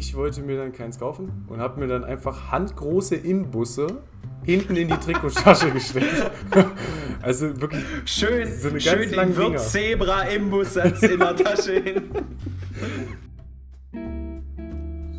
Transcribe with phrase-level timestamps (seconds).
[0.00, 3.86] ich wollte mir dann keins kaufen und habe mir dann einfach handgroße Imbusse
[4.42, 6.30] hinten in die Trikottasche gesteckt.
[7.20, 12.02] also wirklich schön, so eine schön ganz lange Wirt Zebra Imbussatz in der Tasche hin.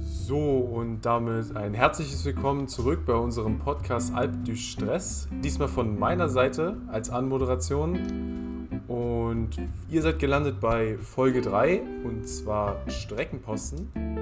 [0.03, 5.27] So, und damit ein herzliches Willkommen zurück bei unserem Podcast Alp du Stress.
[5.43, 7.99] Diesmal von meiner Seite als Anmoderation.
[8.87, 9.49] Und
[9.91, 14.20] ihr seid gelandet bei Folge 3 und zwar Streckenposten.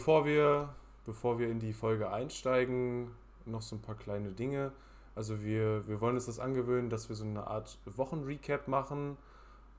[0.00, 0.70] Bevor wir,
[1.04, 3.10] bevor wir in die Folge einsteigen,
[3.44, 4.72] noch so ein paar kleine Dinge.
[5.14, 9.18] Also wir, wir wollen uns das angewöhnen, dass wir so eine Art Wochenrecap machen.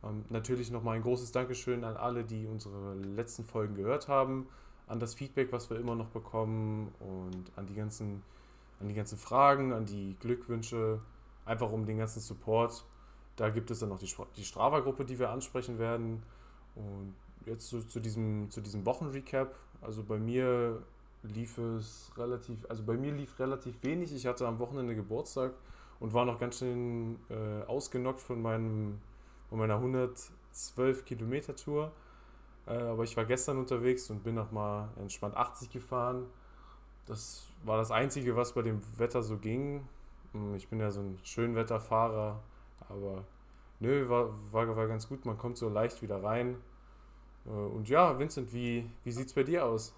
[0.04, 4.48] Ähm, natürlich nochmal ein großes Dankeschön an alle, die unsere letzten Folgen gehört haben,
[4.92, 8.22] an das Feedback, was wir immer noch bekommen und an die ganzen,
[8.80, 11.00] an die ganzen Fragen, an die Glückwünsche,
[11.46, 12.84] einfach um den ganzen Support.
[13.36, 16.22] Da gibt es dann noch die, die Strava-Gruppe, die wir ansprechen werden.
[16.76, 20.82] Und jetzt zu, zu, diesem, zu diesem Wochenrecap also bei mir
[21.24, 24.14] lief es relativ, also bei mir lief relativ wenig.
[24.14, 25.54] Ich hatte am Wochenende Geburtstag
[26.00, 29.00] und war noch ganz schön äh, ausgenockt von, meinem,
[29.50, 31.92] von meiner 112 Kilometer Tour.
[32.68, 36.26] Äh, aber ich war gestern unterwegs und bin noch mal entspannt 80 gefahren.
[37.06, 39.88] Das war das Einzige, was bei dem Wetter so ging.
[40.34, 42.40] Hm, ich bin ja so ein Schönwetterfahrer,
[42.90, 43.24] aber
[43.80, 45.26] nö, war, war, war ganz gut.
[45.26, 46.58] Man kommt so leicht wieder rein.
[47.46, 49.94] Äh, und ja, Vincent, wie, wie sieht es bei dir aus?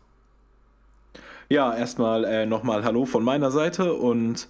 [1.50, 4.50] Ja, erstmal äh, nochmal Hallo von meiner Seite und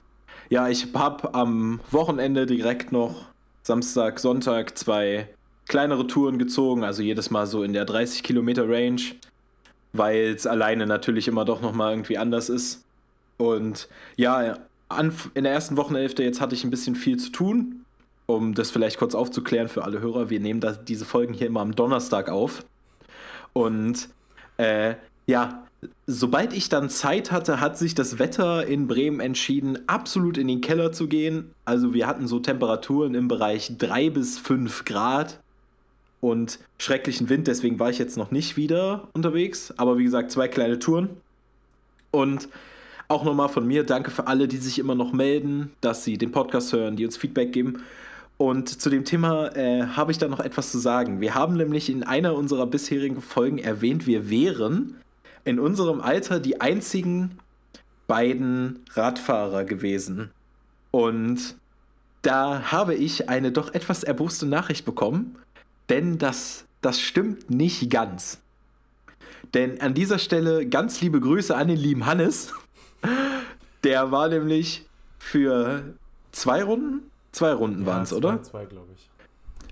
[0.49, 3.25] ja, ich habe am Wochenende direkt noch
[3.63, 5.27] Samstag, Sonntag zwei
[5.67, 9.01] kleinere Touren gezogen, also jedes Mal so in der 30 Kilometer Range,
[9.93, 12.83] weil es alleine natürlich immer doch nochmal irgendwie anders ist.
[13.37, 14.57] Und ja,
[15.33, 17.85] in der ersten Wochenhälfte jetzt hatte ich ein bisschen viel zu tun,
[18.25, 20.29] um das vielleicht kurz aufzuklären für alle Hörer.
[20.29, 22.63] Wir nehmen da diese Folgen hier immer am Donnerstag auf.
[23.53, 24.09] Und
[24.57, 24.95] äh,
[25.25, 25.63] ja,
[26.07, 30.61] sobald ich dann Zeit hatte, hat sich das Wetter in Bremen entschieden, absolut in den
[30.61, 31.51] Keller zu gehen.
[31.65, 35.39] Also wir hatten so Temperaturen im Bereich 3 bis 5 Grad
[36.23, 39.73] und schrecklichen Wind, deswegen war ich jetzt noch nicht wieder unterwegs.
[39.75, 41.09] Aber wie gesagt, zwei kleine Touren.
[42.11, 42.47] Und
[43.09, 46.31] auch nochmal von mir, danke für alle, die sich immer noch melden, dass sie den
[46.31, 47.83] Podcast hören, die uns Feedback geben.
[48.37, 51.19] Und zu dem Thema äh, habe ich da noch etwas zu sagen.
[51.19, 54.95] Wir haben nämlich in einer unserer bisherigen Folgen erwähnt, wir wären
[55.43, 57.37] in unserem Alter die einzigen
[58.07, 60.31] beiden Radfahrer gewesen.
[60.89, 61.57] Und
[62.21, 65.35] da habe ich eine doch etwas erboste Nachricht bekommen,
[65.89, 68.39] denn das, das stimmt nicht ganz.
[69.53, 72.53] Denn an dieser Stelle ganz liebe Grüße an den lieben Hannes.
[73.83, 74.85] Der war nämlich
[75.19, 75.95] für
[76.31, 78.41] zwei Runden Zwei Runden ja, waren es, oder?
[78.43, 79.09] Zwei, glaube ich.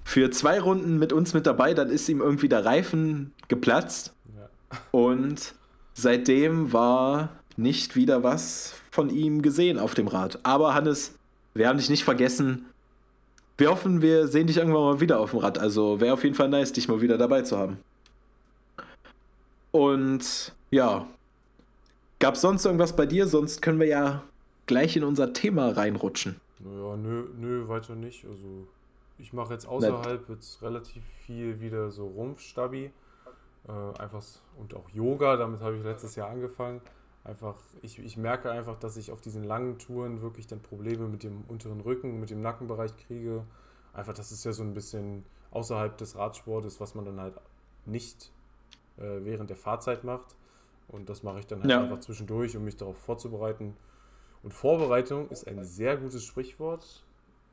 [0.04, 4.14] Für zwei Runden mit uns mit dabei, dann ist ihm irgendwie der Reifen geplatzt.
[4.36, 4.50] Ja.
[4.90, 5.54] Und
[5.94, 10.40] seitdem war nicht wieder was von ihm gesehen auf dem Rad.
[10.42, 11.14] Aber Hannes,
[11.54, 12.66] wir haben dich nicht vergessen.
[13.62, 15.60] Wir hoffen, wir sehen dich irgendwann mal wieder auf dem Rad.
[15.60, 17.78] Also wäre auf jeden Fall nice, dich mal wieder dabei zu haben.
[19.70, 21.06] Und ja,
[22.18, 23.28] gab es sonst irgendwas bei dir?
[23.28, 24.24] Sonst können wir ja
[24.66, 26.42] gleich in unser Thema reinrutschen.
[26.58, 28.26] Naja, nö, nö, weiter nicht.
[28.26, 28.66] Also
[29.20, 32.90] ich mache jetzt außerhalb jetzt relativ viel wieder so Rumpfstabi.
[33.68, 34.24] Äh, einfach
[34.60, 36.82] und auch Yoga, damit habe ich letztes Jahr angefangen.
[37.24, 41.24] Einfach, ich, ich merke einfach, dass ich auf diesen langen Touren wirklich dann Probleme mit
[41.24, 43.44] dem unteren Rücken, mit dem Nackenbereich kriege.
[43.94, 47.36] Einfach, das ist ja so ein bisschen außerhalb des Radsportes, was man dann halt
[47.86, 48.32] nicht
[48.98, 50.36] äh, während der Fahrzeit macht.
[50.88, 51.82] Und das mache ich dann halt ja.
[51.82, 53.76] einfach zwischendurch, um mich darauf vorzubereiten.
[54.44, 57.04] Und Vorbereitung ist ein sehr gutes Sprichwort,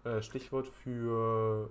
[0.04, 1.70] äh, Stichwort für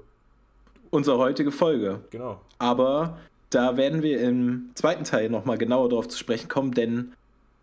[0.92, 2.02] unsere heutige Folge.
[2.12, 2.42] Genau.
[2.60, 3.18] Aber
[3.50, 7.14] da werden wir im zweiten Teil nochmal genauer darauf zu sprechen kommen, denn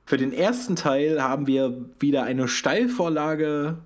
[0.07, 3.79] für den ersten Teil haben wir wieder eine Steilvorlage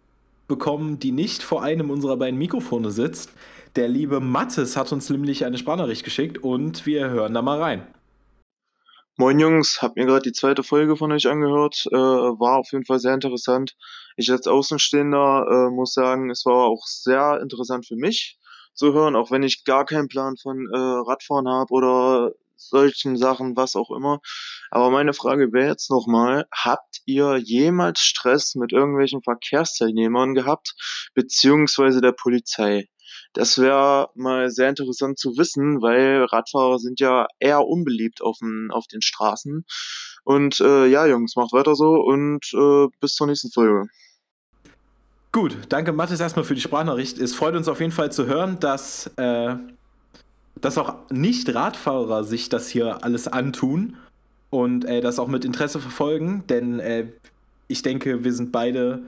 [0.48, 3.30] bekommen, die nicht vor einem unserer beiden Mikrofone sitzt.
[3.76, 7.86] Der liebe Mattes hat uns nämlich eine Sprachnachricht geschickt und wir hören da mal rein.
[9.16, 12.84] Moin Jungs, hab mir gerade die zweite Folge von euch angehört, äh, war auf jeden
[12.84, 13.76] Fall sehr interessant.
[14.16, 18.38] Ich als Außenstehender äh, muss sagen, es war auch sehr interessant für mich
[18.74, 22.32] zu hören, auch wenn ich gar keinen Plan von äh, Radfahren habe oder
[22.68, 24.20] solchen Sachen, was auch immer.
[24.70, 30.74] Aber meine Frage wäre jetzt nochmal, habt ihr jemals Stress mit irgendwelchen Verkehrsteilnehmern gehabt,
[31.14, 32.88] beziehungsweise der Polizei?
[33.32, 38.70] Das wäre mal sehr interessant zu wissen, weil Radfahrer sind ja eher unbeliebt auf den,
[38.70, 39.64] auf den Straßen.
[40.24, 43.88] Und äh, ja, Jungs, macht weiter so und äh, bis zur nächsten Folge.
[45.30, 47.18] Gut, danke Mathis erstmal für die Sprachnachricht.
[47.18, 49.56] Es freut uns auf jeden Fall zu hören, dass, äh,
[50.60, 53.96] dass auch Nicht-Radfahrer sich das hier alles antun
[54.50, 57.06] und äh, das auch mit Interesse verfolgen, denn äh,
[57.68, 59.02] ich denke, wir sind beide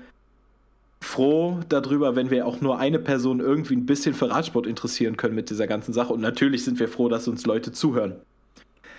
[1.01, 5.35] froh darüber, wenn wir auch nur eine Person irgendwie ein bisschen für Radsport interessieren können
[5.35, 6.13] mit dieser ganzen Sache.
[6.13, 8.17] Und natürlich sind wir froh, dass uns Leute zuhören.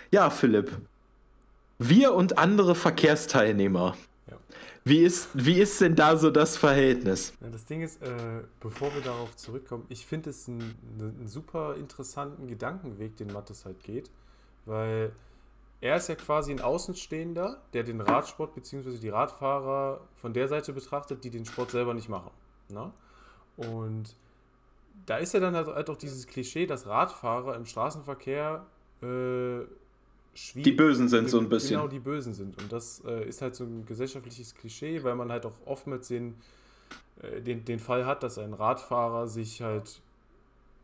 [0.09, 0.71] Ja, Philipp.
[1.77, 3.95] Wir und andere Verkehrsteilnehmer.
[4.83, 7.33] Wie, ist, wie ist denn da so das Verhältnis?
[7.39, 11.75] Ja, das Ding ist, äh, bevor wir darauf zurückkommen, ich finde es einen, einen super
[11.75, 14.09] interessanten Gedankenweg, den Mattes halt geht,
[14.65, 15.11] weil
[15.81, 18.97] er ist ja quasi ein Außenstehender, der den Radsport bzw.
[18.97, 22.31] die Radfahrer von der Seite betrachtet, die den Sport selber nicht machen.
[22.69, 22.91] Ne?
[23.57, 24.15] Und
[25.05, 28.65] da ist ja dann halt, halt auch dieses Klischee, dass Radfahrer im Straßenverkehr
[29.01, 29.61] äh,
[30.33, 30.63] schwierig.
[30.63, 31.77] Die Bösen sind so ein bisschen.
[31.77, 32.61] Genau, die Bösen sind.
[32.61, 36.35] Und das äh, ist halt so ein gesellschaftliches Klischee, weil man halt auch oftmals den,
[37.21, 40.01] äh, den, den Fall hat, dass ein Radfahrer sich halt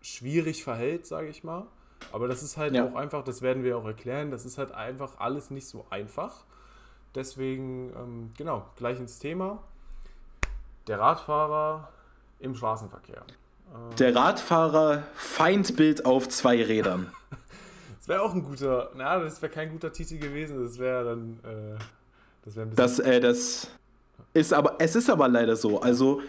[0.01, 1.67] schwierig verhält, sage ich mal.
[2.11, 2.85] Aber das ist halt ja.
[2.87, 6.43] auch einfach, das werden wir auch erklären, das ist halt einfach alles nicht so einfach.
[7.15, 9.63] Deswegen, ähm, genau, gleich ins Thema.
[10.85, 11.89] Der Radfahrer
[12.39, 13.23] im Straßenverkehr.
[13.99, 17.11] Der Radfahrer Feindbild auf zwei Rädern.
[18.07, 21.39] Das wäre auch ein guter, na, das wäre kein guter Titel gewesen, das wäre dann,
[21.43, 21.77] äh,
[22.45, 22.75] das wäre ein bisschen...
[22.75, 23.67] Das, äh, das
[24.33, 25.81] ist aber, es ist aber leider so.
[25.81, 26.21] Also,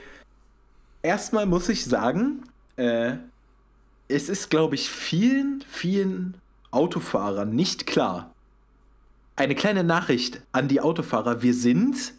[1.02, 2.42] erstmal muss ich sagen,
[2.76, 3.12] äh,
[4.08, 6.34] es ist, glaube ich, vielen, vielen
[6.72, 8.34] Autofahrern nicht klar.
[9.36, 11.42] Eine kleine Nachricht an die Autofahrer.
[11.42, 12.12] Wir sind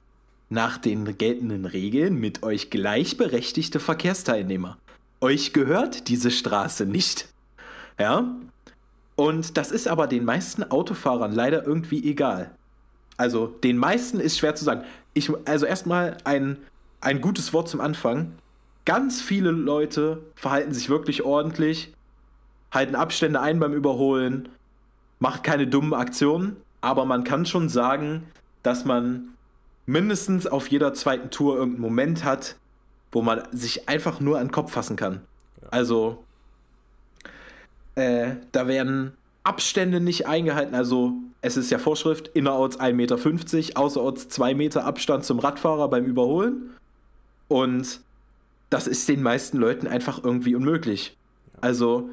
[0.47, 4.77] nach den geltenden Regeln mit euch gleichberechtigte Verkehrsteilnehmer.
[5.19, 7.27] Euch gehört diese Straße nicht.
[8.00, 8.35] Ja?
[9.19, 12.51] Und das ist aber den meisten Autofahrern leider irgendwie egal.
[13.18, 14.86] Also den meisten ist schwer zu sagen.
[15.13, 16.56] Ich, also erstmal ein,
[17.01, 18.31] ein gutes Wort zum Anfang
[18.86, 21.94] ganz viele Leute verhalten sich wirklich ordentlich,
[22.71, 24.48] halten Abstände ein beim Überholen,
[25.19, 28.24] macht keine dummen Aktionen, aber man kann schon sagen,
[28.63, 29.36] dass man
[29.86, 32.56] mindestens auf jeder zweiten Tour irgendeinen Moment hat,
[33.12, 35.19] wo man sich einfach nur an den Kopf fassen kann.
[35.71, 36.24] Also,
[37.99, 39.13] äh, da werden
[39.43, 40.75] Abstände nicht eingehalten.
[40.75, 43.17] Also, es ist ja Vorschrift, innerorts 1,50 Meter,
[43.79, 46.71] außerorts 2 Meter Abstand zum Radfahrer beim Überholen.
[47.47, 48.01] Und
[48.69, 51.15] das ist den meisten Leuten einfach irgendwie unmöglich.
[51.61, 52.09] Also,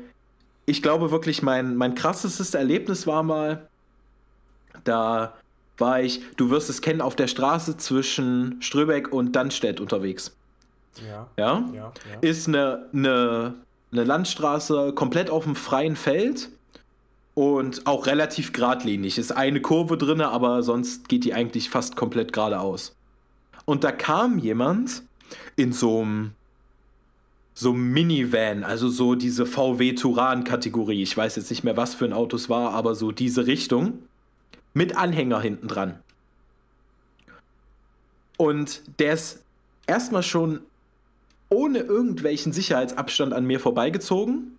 [0.64, 3.68] ich glaube wirklich, mein, mein krassestes Erlebnis war mal,
[4.84, 5.34] da
[5.78, 10.34] war ich, du wirst es kennen, auf der Straße zwischen Ströbeck und Dannstedt unterwegs.
[11.06, 11.28] Ja.
[11.36, 11.64] Ja?
[11.72, 11.92] ja, ja.
[12.22, 13.54] Ist eine, eine,
[13.92, 16.50] eine Landstraße komplett auf dem freien Feld
[17.34, 19.18] und auch relativ geradlinig.
[19.18, 22.96] Ist eine Kurve drin, aber sonst geht die eigentlich fast komplett geradeaus.
[23.64, 25.02] Und da kam jemand
[25.56, 26.32] in so einem
[27.52, 31.02] so Minivan, also so diese VW Turan-Kategorie.
[31.02, 34.00] Ich weiß jetzt nicht mehr, was für ein Auto es war, aber so diese Richtung.
[34.74, 35.98] Mit Anhänger hinten dran.
[38.36, 39.42] Und der ist
[39.86, 40.60] erstmal schon
[41.48, 44.58] ohne irgendwelchen Sicherheitsabstand an mir vorbeigezogen.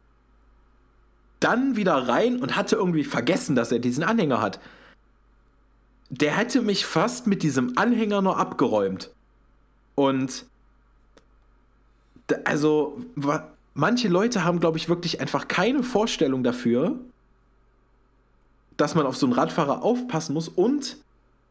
[1.39, 4.59] Dann wieder rein und hatte irgendwie vergessen, dass er diesen Anhänger hat.
[6.09, 9.11] Der hätte mich fast mit diesem Anhänger nur abgeräumt.
[9.95, 10.45] Und
[12.45, 12.99] also
[13.73, 16.99] manche Leute haben, glaube ich, wirklich einfach keine Vorstellung dafür,
[18.77, 20.97] dass man auf so einen Radfahrer aufpassen muss und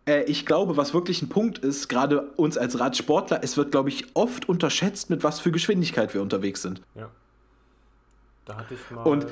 [0.06, 3.88] äh, ich glaube, was wirklich ein Punkt ist, gerade uns als Radsportler, es wird, glaube
[3.88, 6.82] ich, oft unterschätzt, mit was für Geschwindigkeit wir unterwegs sind.
[6.94, 7.10] Ja.
[8.44, 9.28] Da hatte ich mal, und, äh,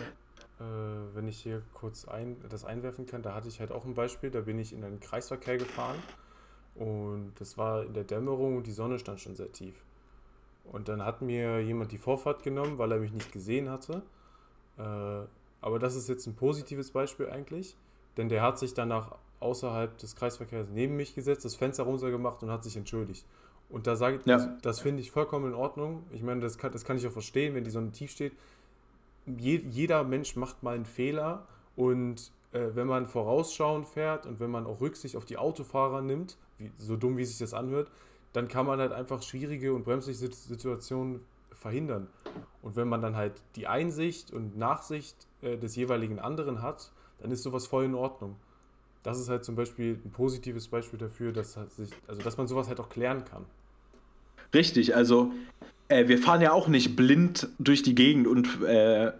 [1.14, 4.30] wenn ich hier kurz ein, das einwerfen kann, da hatte ich halt auch ein Beispiel,
[4.30, 5.96] da bin ich in einen Kreisverkehr gefahren
[6.74, 9.74] und das war in der Dämmerung und die Sonne stand schon sehr tief.
[10.64, 14.02] Und dann hat mir jemand die Vorfahrt genommen, weil er mich nicht gesehen hatte.
[14.78, 15.26] Äh,
[15.60, 17.76] aber das ist jetzt ein positives Beispiel eigentlich,
[18.16, 22.50] denn der hat sich danach außerhalb des Kreisverkehrs neben mich gesetzt, das Fenster runtergemacht und
[22.50, 23.24] hat sich entschuldigt.
[23.68, 24.36] Und da sage ich, ja.
[24.36, 26.04] das, das finde ich vollkommen in Ordnung.
[26.12, 28.32] Ich meine, das kann, das kann ich auch verstehen, wenn die Sonne tief steht.
[29.26, 31.46] Je, jeder Mensch macht mal einen Fehler
[31.76, 36.36] und äh, wenn man vorausschauend fährt und wenn man auch Rücksicht auf die Autofahrer nimmt,
[36.58, 37.90] wie, so dumm wie sich das anhört,
[38.32, 41.20] dann kann man halt einfach schwierige und bremsliche Situationen
[41.52, 42.08] verhindern.
[42.62, 47.30] Und wenn man dann halt die Einsicht und Nachsicht äh, des jeweiligen anderen hat, dann
[47.30, 48.36] ist sowas voll in Ordnung.
[49.04, 52.48] Das ist halt zum Beispiel ein positives Beispiel dafür, dass, halt sich, also dass man
[52.48, 53.44] sowas halt auch klären kann.
[54.52, 55.30] Richtig, also
[55.88, 59.12] äh, wir fahren ja auch nicht blind durch die Gegend und äh,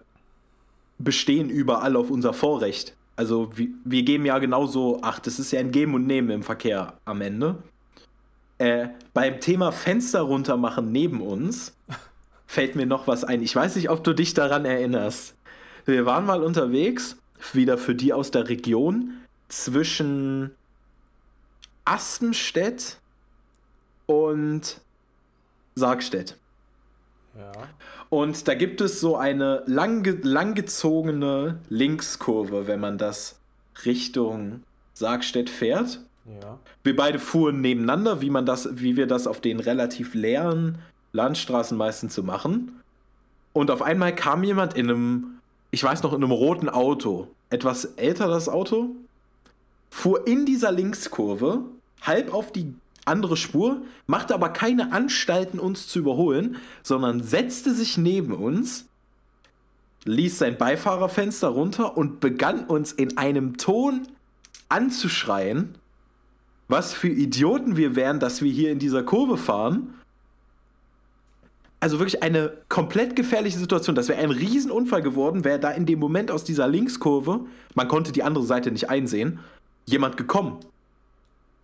[0.97, 2.95] bestehen überall auf unser Vorrecht.
[3.15, 6.43] Also wir, wir geben ja genauso, ach, das ist ja ein Geben und Nehmen im
[6.43, 7.57] Verkehr am Ende.
[8.57, 11.77] Äh, beim Thema Fenster runter machen neben uns
[12.47, 13.43] fällt mir noch was ein.
[13.43, 15.35] Ich weiß nicht, ob du dich daran erinnerst.
[15.85, 17.17] Wir waren mal unterwegs,
[17.53, 19.13] wieder für die aus der Region,
[19.47, 20.51] zwischen
[21.85, 22.97] Aspenstedt
[24.05, 24.81] und
[25.75, 26.37] Sargstedt.
[27.37, 27.51] Ja.
[28.09, 33.39] Und da gibt es so eine langge langgezogene Linkskurve, wenn man das
[33.85, 35.99] Richtung Sargstedt fährt.
[36.25, 36.59] Ja.
[36.83, 40.79] Wir beide fuhren nebeneinander, wie man das, wie wir das auf den relativ leeren
[41.11, 42.81] Landstraßen meistens so machen.
[43.53, 45.39] Und auf einmal kam jemand in einem,
[45.71, 47.27] ich weiß noch, in einem roten Auto.
[47.49, 48.95] Etwas älter das Auto.
[49.95, 51.63] Fuhr in dieser Linkskurve
[52.01, 52.73] halb auf die
[53.05, 58.87] andere Spur, machte aber keine Anstalten, uns zu überholen, sondern setzte sich neben uns,
[60.03, 64.05] ließ sein Beifahrerfenster runter und begann uns in einem Ton
[64.67, 65.75] anzuschreien,
[66.67, 69.93] was für Idioten wir wären, dass wir hier in dieser Kurve fahren.
[71.79, 73.95] Also wirklich eine komplett gefährliche Situation.
[73.95, 78.11] Das wäre ein Riesenunfall geworden, wäre da in dem Moment aus dieser Linkskurve, man konnte
[78.11, 79.39] die andere Seite nicht einsehen,
[79.85, 80.59] jemand gekommen.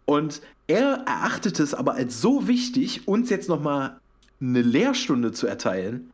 [0.06, 4.00] Und er erachtete es aber als so wichtig, uns jetzt nochmal
[4.40, 6.12] eine Lehrstunde zu erteilen,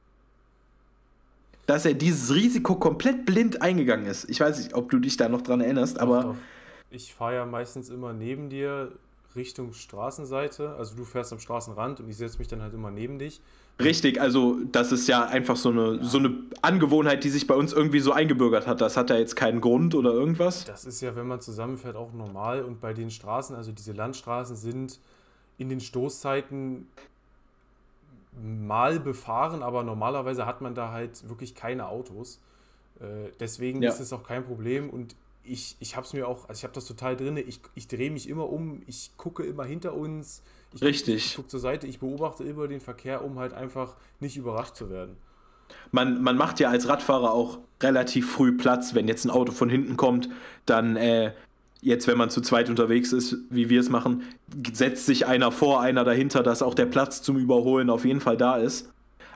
[1.66, 4.30] dass er dieses Risiko komplett blind eingegangen ist.
[4.30, 6.22] Ich weiß nicht, ob du dich da noch dran erinnerst, aber.
[6.22, 6.38] Doch, doch.
[6.90, 8.94] Ich fahre ja meistens immer neben dir
[9.36, 10.76] Richtung Straßenseite.
[10.76, 13.42] Also du fährst am Straßenrand und ich setze mich dann halt immer neben dich.
[13.80, 17.74] Richtig, also das ist ja einfach so eine, so eine Angewohnheit, die sich bei uns
[17.74, 18.82] irgendwie so eingebürgert hat.
[18.82, 20.66] Das hat ja jetzt keinen Grund oder irgendwas.
[20.66, 22.64] Das ist ja, wenn man zusammenfährt, auch normal.
[22.64, 25.00] Und bei den Straßen, also diese Landstraßen sind
[25.60, 26.88] in den Stoßzeiten
[28.42, 32.40] mal befahren, aber normalerweise hat man da halt wirklich keine Autos.
[33.00, 33.90] Äh, deswegen Ja.
[33.90, 36.74] ist es auch kein Problem und ich, ich habe es mir auch, also ich habe
[36.74, 40.42] das total drin, ich, ich drehe mich immer um, ich gucke immer hinter uns,
[40.74, 41.16] ich, Richtig.
[41.16, 44.90] ich gucke zur Seite, ich beobachte immer den Verkehr, um halt einfach nicht überrascht zu
[44.90, 45.18] werden.
[45.92, 49.70] Man, man macht ja als Radfahrer auch relativ früh Platz, wenn jetzt ein Auto von
[49.70, 50.30] hinten kommt,
[50.66, 51.34] dann äh,
[51.82, 54.24] jetzt, wenn man zu zweit unterwegs ist, wie wir es machen,
[54.74, 58.38] setzt sich einer vor, einer dahinter, dass auch der Platz zum Überholen auf jeden Fall
[58.38, 58.90] da ist.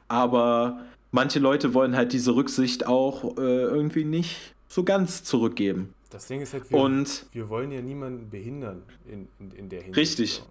[0.08, 0.80] Aber
[1.12, 5.94] manche Leute wollen halt diese Rücksicht auch äh, irgendwie nicht so ganz zurückgeben.
[6.10, 9.82] Das Ding ist halt, wir, Und wir wollen ja niemanden behindern in, in, in der
[9.84, 9.98] Hinsicht.
[9.98, 10.34] Richtig.
[10.36, 10.44] So.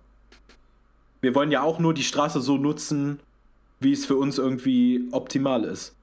[1.21, 3.21] Wir wollen ja auch nur die Straße so nutzen,
[3.81, 5.95] wie es für uns irgendwie optimal ist.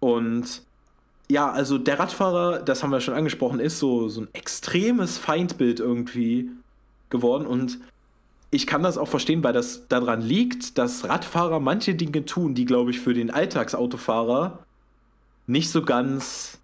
[0.00, 0.62] Und
[1.30, 5.80] ja, also der Radfahrer, das haben wir schon angesprochen, ist so, so ein extremes Feindbild
[5.80, 6.50] irgendwie
[7.08, 7.46] geworden.
[7.46, 7.78] Und
[8.50, 12.66] ich kann das auch verstehen, weil das daran liegt, dass Radfahrer manche Dinge tun, die,
[12.66, 14.58] glaube ich, für den Alltagsautofahrer
[15.46, 16.58] nicht so ganz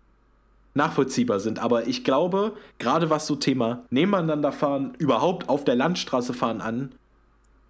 [0.75, 1.58] nachvollziehbar sind.
[1.58, 6.60] Aber ich glaube, gerade was so Thema nebeneinander fahren, überhaupt auf der Landstraße fahren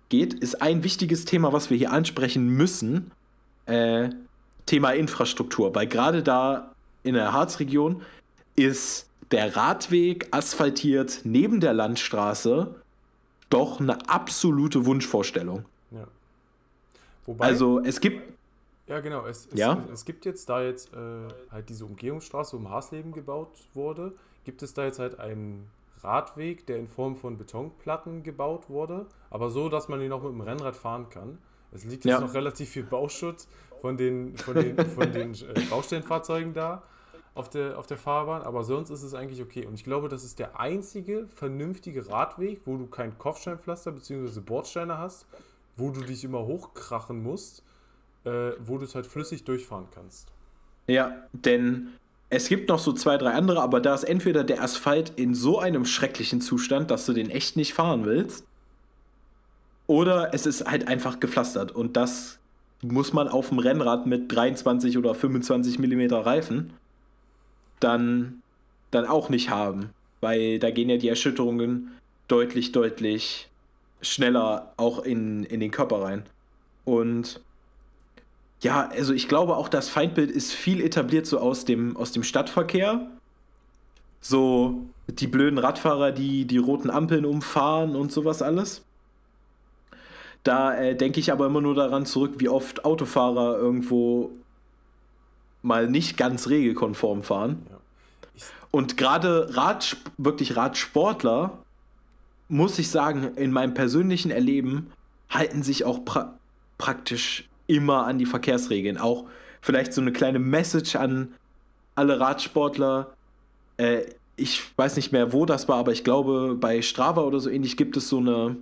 [0.09, 3.11] angeht, ist ein wichtiges Thema, was wir hier ansprechen müssen.
[3.67, 4.11] Äh,
[4.67, 5.75] Thema Infrastruktur.
[5.75, 6.73] Weil gerade da
[7.03, 8.03] in der Harzregion
[8.57, 12.75] ist der Radweg asphaltiert neben der Landstraße
[13.50, 15.65] doch eine absolute Wunschvorstellung.
[15.91, 16.07] Ja.
[17.27, 18.23] Wobei, Also es gibt
[18.87, 19.85] ja genau, es, es, Ja?
[19.93, 20.97] es gibt jetzt, da jetzt äh,
[21.50, 24.12] halt diese Umgehungsstraße um Hasleben gebaut wurde,
[24.45, 25.67] gibt es da jetzt halt einen
[26.02, 30.33] Radweg, der in Form von Betonplatten gebaut wurde, aber so, dass man ihn auch mit
[30.33, 31.38] dem Rennrad fahren kann.
[31.73, 32.21] Es liegt jetzt Ja.
[32.21, 33.49] noch relativ viel Bauschutz
[33.81, 36.83] von den, von den, von den äh, Baustellenfahrzeugen da
[37.35, 39.64] auf der, auf der Fahrbahn, aber sonst ist es eigentlich okay.
[39.67, 44.40] Und ich glaube, das ist der einzige vernünftige Radweg, wo du kein Kopfsteinpflaster bzw.
[44.40, 45.26] Bordsteine hast,
[45.76, 47.62] wo du dich immer hochkrachen musst,
[48.25, 50.33] äh, wo du es halt flüssig durchfahren kannst.
[50.88, 51.88] Ja, denn
[52.30, 55.58] es gibt noch so zwei, drei andere, aber da ist entweder der Asphalt in so
[55.58, 58.44] einem schrecklichen Zustand, dass du den echt nicht fahren willst,
[59.87, 62.38] oder es ist halt einfach gepflastert und das
[62.82, 66.75] muss man auf dem Rennrad mit 23 oder 25 Millimeter Reifen
[67.80, 68.42] dann,
[68.90, 71.92] dann auch nicht haben, weil da gehen ja die Erschütterungen
[72.28, 73.49] deutlich, deutlich
[74.02, 76.25] schneller auch in, in den Körper rein.
[76.85, 77.40] Und
[78.61, 82.23] ja, also ich glaube auch, das Feindbild ist viel etabliert so aus dem, aus dem
[82.23, 83.09] Stadtverkehr.
[84.21, 88.83] So die blöden Radfahrer, die die roten Ampeln umfahren und sowas alles.
[90.43, 94.31] Da äh, denke ich aber immer nur daran zurück, wie oft Autofahrer irgendwo
[95.62, 97.67] mal nicht ganz regelkonform fahren.
[97.71, 97.79] Ja.
[98.71, 101.59] Und gerade Rad, wirklich Radsportler,
[102.49, 104.91] muss ich sagen, in meinem persönlichen Erleben
[105.31, 106.35] halten sich auch pra
[106.79, 108.99] praktisch immer an die Verkehrsregeln.
[108.99, 109.27] Auch
[109.61, 111.33] vielleicht so eine kleine Message an
[111.95, 113.13] alle Radsportler.
[113.77, 114.03] äh,
[114.37, 117.77] ich weiß nicht mehr, wo das war, aber ich glaube, bei Strava oder so ähnlich
[117.77, 118.57] gibt es so eine,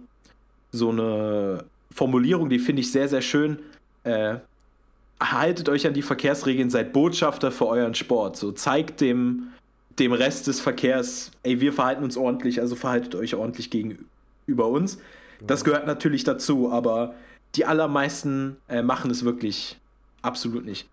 [0.73, 3.59] so eine Formulierung, die finde ich sehr, sehr schön.
[4.05, 4.37] Äh,
[5.21, 8.37] haltet euch an die Verkehrsregeln, seid Botschafter für euren Sport.
[8.37, 9.49] So zeigt dem,
[9.99, 14.99] dem Rest des Verkehrs, ey, wir verhalten uns ordentlich, also verhaltet euch ordentlich gegenüber uns.
[15.47, 17.15] Das gehört natürlich dazu, aber
[17.55, 19.79] die allermeisten äh, machen es wirklich
[20.23, 20.89] absolut nicht.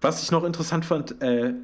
[0.00, 1.54] Was ich noch interessant fand, äh,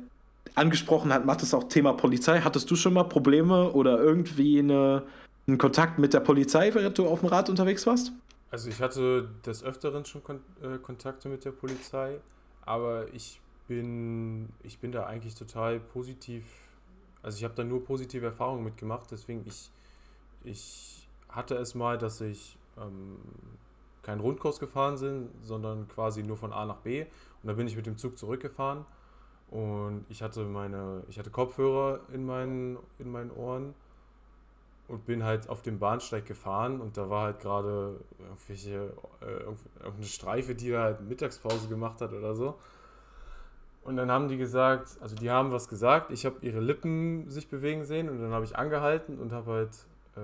[0.54, 2.40] angesprochen hat, macht es auch Thema Polizei.
[2.40, 5.02] Hattest du schon mal Probleme oder irgendwie eine,
[5.46, 8.12] einen Kontakt mit der Polizei, während du auf dem Rad unterwegs warst?
[8.50, 12.18] Also ich hatte des Öfteren schon Kon äh, Kontakte mit der Polizei,
[12.64, 16.44] aber ich bin, ich bin da eigentlich total positiv,
[17.22, 19.70] also ich habe da nur positive Erfahrungen mitgemacht, deswegen ich,
[20.42, 23.18] ich hatte es mal, dass ich ähm,
[24.02, 27.02] keinen Rundkurs gefahren bin, sondern quasi nur von A nach B.
[27.02, 28.84] Und da bin ich mit dem Zug zurückgefahren.
[29.50, 33.74] Und ich hatte meine, ich hatte Kopfhörer in meinen, in meinen Ohren
[34.86, 36.80] und bin halt auf dem Bahnsteig gefahren.
[36.80, 39.42] Und da war halt gerade irgendwelche, äh,
[39.80, 42.56] irgendeine Streife, die da halt Mittagspause gemacht hat oder so.
[43.82, 47.48] Und dann haben die gesagt, also die haben was gesagt, ich habe ihre Lippen sich
[47.48, 49.70] bewegen sehen und dann habe ich angehalten und habe halt
[50.16, 50.20] äh,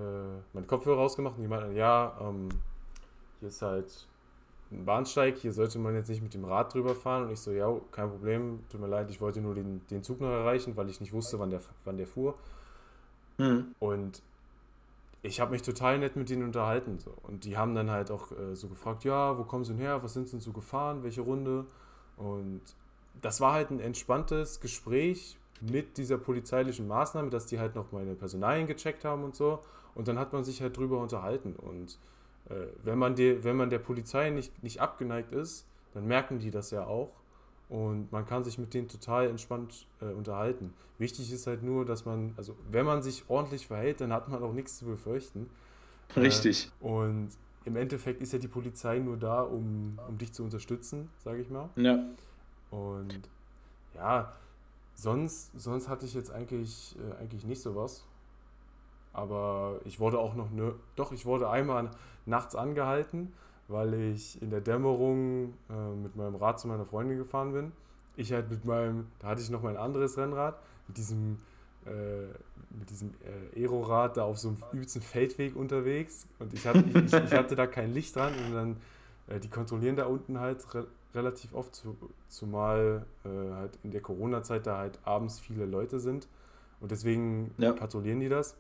[0.53, 1.37] meine Kopfhörer rausgemacht.
[1.37, 2.49] Und die meinten, ja, ähm,
[3.47, 4.07] hier ist halt
[4.73, 7.25] ein Bahnsteig, hier sollte man jetzt nicht mit dem Rad drüber fahren.
[7.25, 10.21] Und ich so, ja, kein Problem, tut mir leid, ich wollte nur den, den Zug
[10.21, 12.35] noch erreichen, weil ich nicht wusste, wann der, wann der fuhr.
[13.39, 13.75] Hm.
[13.79, 14.23] Und
[15.23, 16.99] ich habe mich total nett mit denen unterhalten.
[16.99, 17.13] So.
[17.23, 20.03] Und die haben dann halt auch äh, so gefragt, ja, wo kommen sie denn her,
[20.03, 21.67] was sind sie denn so gefahren, welche Runde?
[22.17, 22.63] Und
[23.23, 28.15] das war halt ein entspanntes Gespräch mit dieser polizeilichen Maßnahme, dass die halt noch meine
[28.15, 29.61] Personalien gecheckt haben und so.
[29.95, 31.55] Und dann hat man sich halt drüber unterhalten.
[31.55, 31.99] Und
[32.85, 36.71] wenn, man die, wenn man der Polizei nicht, nicht abgeneigt ist, dann merken die das
[36.71, 37.11] ja auch.
[37.69, 40.73] Und man kann sich mit denen total entspannt äh, unterhalten.
[40.99, 44.43] Wichtig ist halt nur, dass man, also wenn man sich ordentlich verhält, dann hat man
[44.43, 45.51] auch nichts zu befürchten.
[46.17, 46.71] Richtig.
[46.81, 47.31] Äh, und
[47.65, 51.51] im Endeffekt ist ja die Polizei nur da, um, um dich zu unterstützen, sage ich
[51.51, 51.69] mal.
[51.75, 51.99] Ja.
[52.71, 53.29] Und
[53.95, 54.33] ja,
[54.95, 58.05] sonst, sonst hatte ich jetzt eigentlich, äh, eigentlich nicht sowas.
[59.17, 61.91] Aber ich wurde auch noch, ne, doch, ich wurde einmal
[62.27, 63.33] nachts angehalten
[63.69, 67.73] weil ich in der Dämmerung äh, mit meinem Rad zu meiner Freundin gefahren bin.
[68.17, 71.39] Ich halt mit meinem, da hatte ich noch mein anderes Rennrad, mit diesem,
[71.85, 72.27] äh,
[72.79, 73.13] mit diesem
[73.55, 77.57] äh, Aerorad da auf so einem übelsten Feldweg unterwegs und ich hatte, ich, ich hatte
[77.57, 78.77] da kein Licht dran und dann,
[79.29, 81.97] äh, die kontrollieren da unten halt re relativ oft, zu,
[82.29, 86.29] zumal äh, halt in der Corona-Zeit da halt abends viele Leute sind
[86.79, 87.73] und deswegen ja.
[87.73, 88.55] patrouillieren die das.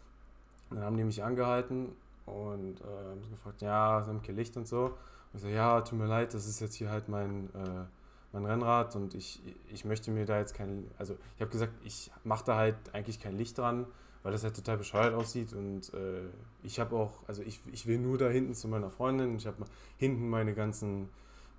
[0.71, 1.89] Dann haben die mich angehalten
[2.27, 4.87] und äh, haben gefragt, ja, sie haben kein Licht und so.
[4.87, 4.95] Und
[5.35, 7.85] ich so, ja, tut mir leid, das ist jetzt hier halt mein, äh,
[8.33, 9.41] mein Rennrad und ich,
[9.73, 13.21] ich möchte mir da jetzt kein, also ich habe gesagt, ich mache da halt eigentlich
[13.21, 13.87] kein Licht dran,
[14.23, 16.23] weil das halt total bescheuert aussieht und äh,
[16.63, 19.65] ich habe auch, also ich, ich will nur da hinten zu meiner Freundin, ich habe
[19.99, 21.09] hinten meine ganzen,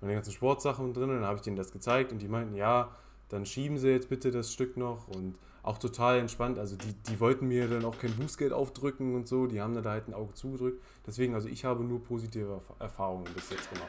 [0.00, 2.90] meine ganzen Sportsachen drin und dann habe ich denen das gezeigt und die meinten, ja,
[3.28, 6.58] dann schieben sie jetzt bitte das Stück noch und auch total entspannt.
[6.58, 9.90] Also die, die wollten mir dann auch kein Bußgeld aufdrücken und so, die haben da
[9.90, 10.82] halt ein Auge zugedrückt.
[11.06, 13.88] Deswegen, also ich habe nur positive Erfahrungen bis jetzt gemacht.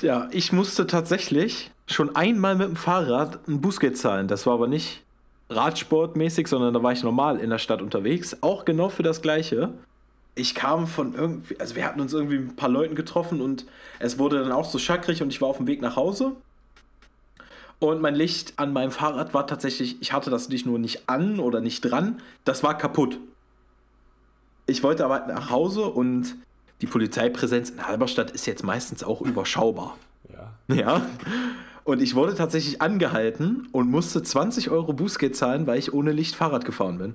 [0.00, 4.26] Ja, ich musste tatsächlich schon einmal mit dem Fahrrad ein Bußgeld zahlen.
[4.26, 5.02] Das war aber nicht
[5.50, 8.38] Radsportmäßig, sondern da war ich normal in der Stadt unterwegs.
[8.42, 9.74] Auch genau für das Gleiche.
[10.34, 13.66] Ich kam von irgendwie, also wir hatten uns irgendwie mit ein paar Leuten getroffen und
[14.00, 16.32] es wurde dann auch so schackrig und ich war auf dem Weg nach Hause
[17.78, 21.38] und mein Licht an meinem Fahrrad war tatsächlich, ich hatte das nicht nur nicht an
[21.38, 23.18] oder nicht dran, das war kaputt.
[24.66, 26.36] Ich wollte aber nach Hause und
[26.80, 29.96] die Polizeipräsenz in Halberstadt ist jetzt meistens auch überschaubar.
[30.32, 30.74] Ja.
[30.74, 31.06] Ja.
[31.84, 36.34] Und ich wurde tatsächlich angehalten und musste 20 Euro Bußgeld zahlen, weil ich ohne Licht
[36.34, 37.14] Fahrrad gefahren bin.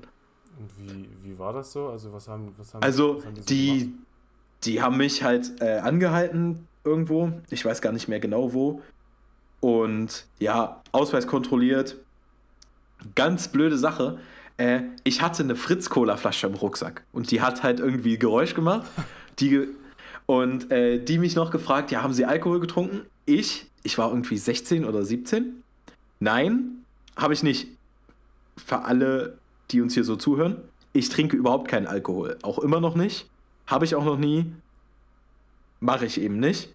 [0.59, 1.87] Und wie, wie war das so?
[1.87, 3.93] Also was haben, was haben, also was haben die, so die,
[4.63, 7.31] die, haben mich halt äh, angehalten irgendwo.
[7.49, 8.81] Ich weiß gar nicht mehr genau wo.
[9.59, 11.97] Und ja, Ausweis kontrolliert.
[13.15, 14.19] Ganz blöde Sache.
[14.57, 18.87] Äh, ich hatte eine Fritz-Cola-Flasche im Rucksack und die hat halt irgendwie Geräusch gemacht.
[19.39, 19.67] Die,
[20.25, 23.01] und äh, die mich noch gefragt, ja, haben Sie Alkohol getrunken?
[23.25, 25.63] Ich, ich war irgendwie 16 oder 17.
[26.19, 26.83] Nein,
[27.15, 27.67] habe ich nicht.
[28.57, 29.37] Für alle,
[29.71, 30.57] die uns hier so zuhören,
[30.91, 32.37] ich trinke überhaupt keinen Alkohol.
[32.41, 33.29] Auch immer noch nicht.
[33.65, 34.51] Habe ich auch noch nie.
[35.79, 36.73] Mache ich eben nicht.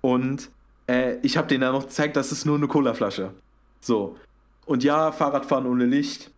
[0.00, 0.50] Und
[0.90, 3.30] äh, ich habe denen dann noch gezeigt, das ist nur eine Colaflasche.
[3.80, 4.16] So.
[4.66, 6.30] Und ja, Fahrradfahren ohne Licht.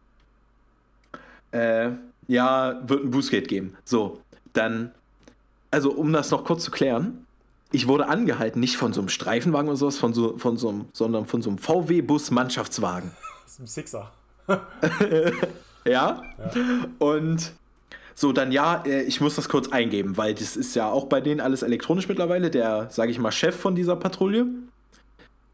[1.52, 1.90] Äh,
[2.28, 3.76] ja, wird ein Bußgeld geben.
[3.84, 4.20] So,
[4.52, 4.92] dann,
[5.70, 7.26] also um das noch kurz zu klären,
[7.72, 10.84] ich wurde angehalten, nicht von so einem Streifenwagen oder sowas, von so, von so einem,
[10.92, 13.10] sondern von so einem VW-Bus-Mannschaftswagen.
[13.44, 14.12] Das ist ein Sixer.
[14.46, 14.62] ja?
[15.84, 16.22] ja.
[16.98, 17.52] Und
[18.14, 21.20] so, dann ja, äh, ich muss das kurz eingeben, weil das ist ja auch bei
[21.20, 22.50] denen alles elektronisch mittlerweile.
[22.50, 24.46] Der, sage ich mal, Chef von dieser Patrouille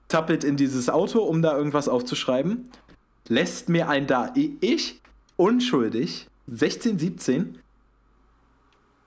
[0.08, 2.68] tappelt in dieses Auto, um da irgendwas aufzuschreiben,
[3.28, 4.32] lässt mir ein da.
[4.34, 5.00] Ich,
[5.36, 7.58] unschuldig, 16, 17,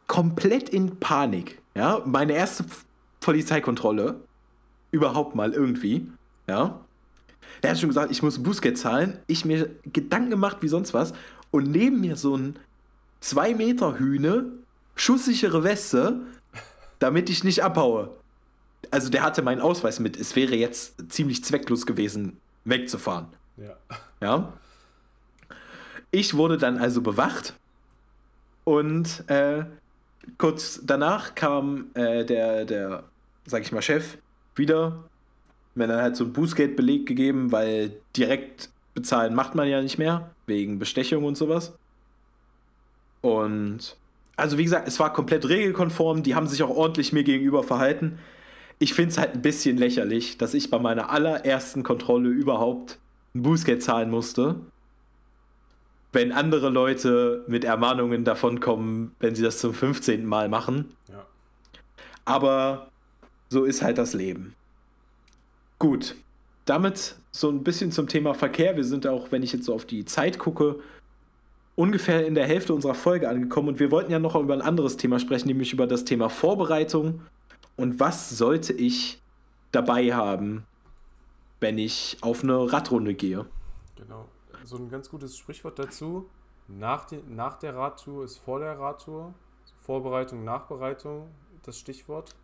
[0.07, 1.61] komplett in Panik.
[1.75, 2.65] Ja, meine erste
[3.19, 4.21] Polizeikontrolle
[4.91, 6.07] überhaupt mal irgendwie.
[6.47, 6.81] Ja.
[7.61, 9.19] Er hat schon gesagt, ich muss Bußgeld zahlen.
[9.27, 11.13] Ich mir Gedanken gemacht wie sonst was.
[11.49, 12.59] Und neben mir so ein
[13.21, 14.51] 2 Meter Hühne,
[14.95, 16.21] schusssichere Weste,
[16.99, 18.11] damit ich nicht abhaue.
[18.89, 20.17] Also der hatte meinen Ausweis mit.
[20.17, 23.27] Es wäre jetzt ziemlich zwecklos gewesen, wegzufahren.
[23.57, 23.77] Ja.
[24.21, 24.53] Ja.
[26.11, 27.55] Ich wurde dann also bewacht
[28.65, 29.63] und äh,
[30.37, 33.03] kurz danach kam äh, der, der,
[33.45, 34.17] sag ich mal, Chef
[34.55, 35.03] wieder.
[35.73, 40.31] Mir dann halt so ein Bußgeldbeleg gegeben, weil direkt bezahlen macht man ja nicht mehr,
[40.45, 41.73] wegen Bestechung und sowas.
[43.21, 43.95] Und
[44.35, 48.19] also wie gesagt, es war komplett regelkonform, die haben sich auch ordentlich mir gegenüber verhalten.
[48.79, 52.97] Ich finde es halt ein bisschen lächerlich, dass ich bei meiner allerersten Kontrolle überhaupt
[53.35, 54.55] ein Bußgeld zahlen musste
[56.13, 60.25] wenn andere Leute mit Ermahnungen davonkommen, wenn sie das zum 15.
[60.25, 60.95] Mal machen.
[61.07, 61.25] Ja.
[62.25, 62.91] Aber
[63.49, 64.55] so ist halt das Leben.
[65.79, 66.15] Gut,
[66.65, 68.75] damit so ein bisschen zum Thema Verkehr.
[68.75, 70.79] Wir sind auch, wenn ich jetzt so auf die Zeit gucke,
[71.75, 74.97] ungefähr in der Hälfte unserer Folge angekommen und wir wollten ja noch über ein anderes
[74.97, 77.21] Thema sprechen, nämlich über das Thema Vorbereitung
[77.77, 79.21] und was sollte ich
[79.71, 80.65] dabei haben,
[81.59, 83.45] wenn ich auf eine Radrunde gehe.
[83.95, 84.27] Genau
[84.65, 86.29] so ein ganz gutes Sprichwort dazu.
[86.67, 89.33] Nach, die, nach der Radtour ist vor der Radtour.
[89.79, 91.29] Vorbereitung, Nachbereitung,
[91.63, 92.35] das Stichwort.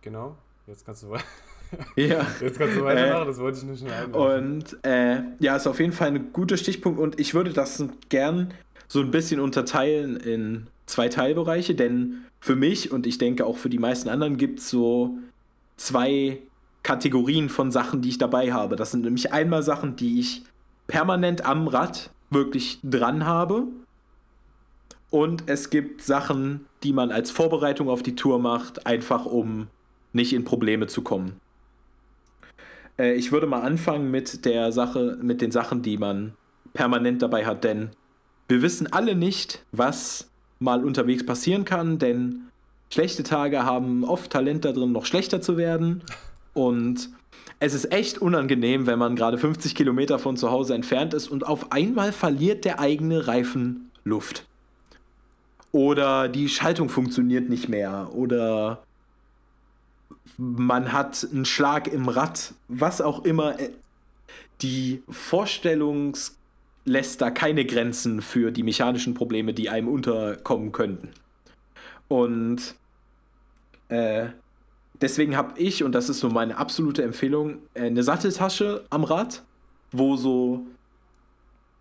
[0.00, 0.36] Genau.
[0.66, 1.14] Jetzt kannst du,
[1.96, 2.26] ja.
[2.40, 4.12] Jetzt kannst du weitermachen, äh, das wollte ich nicht schon.
[4.12, 8.52] Und äh, ja, ist auf jeden Fall ein guter Stichpunkt und ich würde das gern
[8.88, 13.68] so ein bisschen unterteilen in zwei Teilbereiche, denn für mich und ich denke auch für
[13.68, 15.18] die meisten anderen gibt es so
[15.76, 16.38] zwei
[16.82, 18.76] Kategorien von Sachen, die ich dabei habe.
[18.76, 20.44] Das sind nämlich einmal Sachen, die ich
[20.86, 23.64] permanent am Rad wirklich dran habe.
[25.10, 29.68] Und es gibt Sachen, die man als Vorbereitung auf die Tour macht, einfach um
[30.12, 31.40] nicht in Probleme zu kommen.
[32.98, 36.34] Äh, ich würde mal anfangen mit der Sache, mit den Sachen, die man
[36.72, 37.90] permanent dabei hat, denn
[38.48, 42.42] wir wissen alle nicht, was mal unterwegs passieren kann, denn
[42.92, 46.02] schlechte Tage haben oft Talent da drin, noch schlechter zu werden.
[46.54, 47.10] Und
[47.58, 51.46] es ist echt unangenehm, wenn man gerade 50 Kilometer von zu Hause entfernt ist und
[51.46, 54.46] auf einmal verliert der eigene Reifen Luft.
[55.72, 58.10] Oder die Schaltung funktioniert nicht mehr.
[58.14, 58.82] Oder
[60.36, 62.54] man hat einen Schlag im Rad.
[62.68, 63.56] Was auch immer.
[64.62, 66.16] Die Vorstellung
[66.84, 71.10] lässt da keine Grenzen für die mechanischen Probleme, die einem unterkommen könnten.
[72.08, 72.74] Und
[73.88, 74.28] äh,
[75.00, 79.42] deswegen habe ich, und das ist so meine absolute Empfehlung, äh, eine Satteltasche am Rad,
[79.92, 80.64] wo so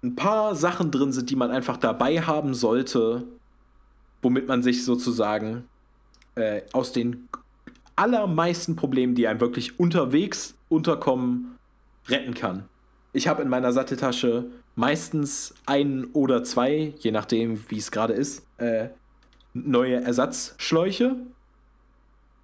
[0.04, 3.24] ein paar Sachen drin sind, die man einfach dabei haben sollte,
[4.22, 5.68] womit man sich sozusagen
[6.36, 7.28] äh, aus den
[7.96, 11.58] allermeisten Problemen, die einem wirklich unterwegs unterkommen,
[12.08, 12.66] retten kann.
[13.14, 18.46] Ich habe in meiner Satteltasche meistens ein oder zwei, je nachdem, wie es gerade ist,
[18.58, 18.90] äh,
[19.54, 21.16] neue Ersatzschläuche,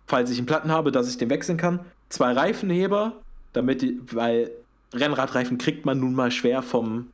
[0.08, 1.82] falls ich einen Platten habe, dass ich den wechseln kann.
[2.10, 3.14] Zwei Reifenheber,
[3.54, 4.52] damit die, weil
[4.94, 7.12] Rennradreifen kriegt man nun mal schwer vom,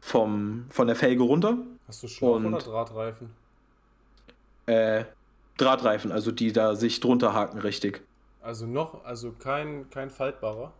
[0.00, 1.58] vom von der Felge runter.
[1.86, 3.30] Hast du Schlauch Und, oder Drahtreifen?
[4.66, 5.04] Äh,
[5.60, 8.02] Drahtreifen, also die da sich drunter haken, richtig.
[8.42, 10.72] Also noch, also kein, kein faltbarer?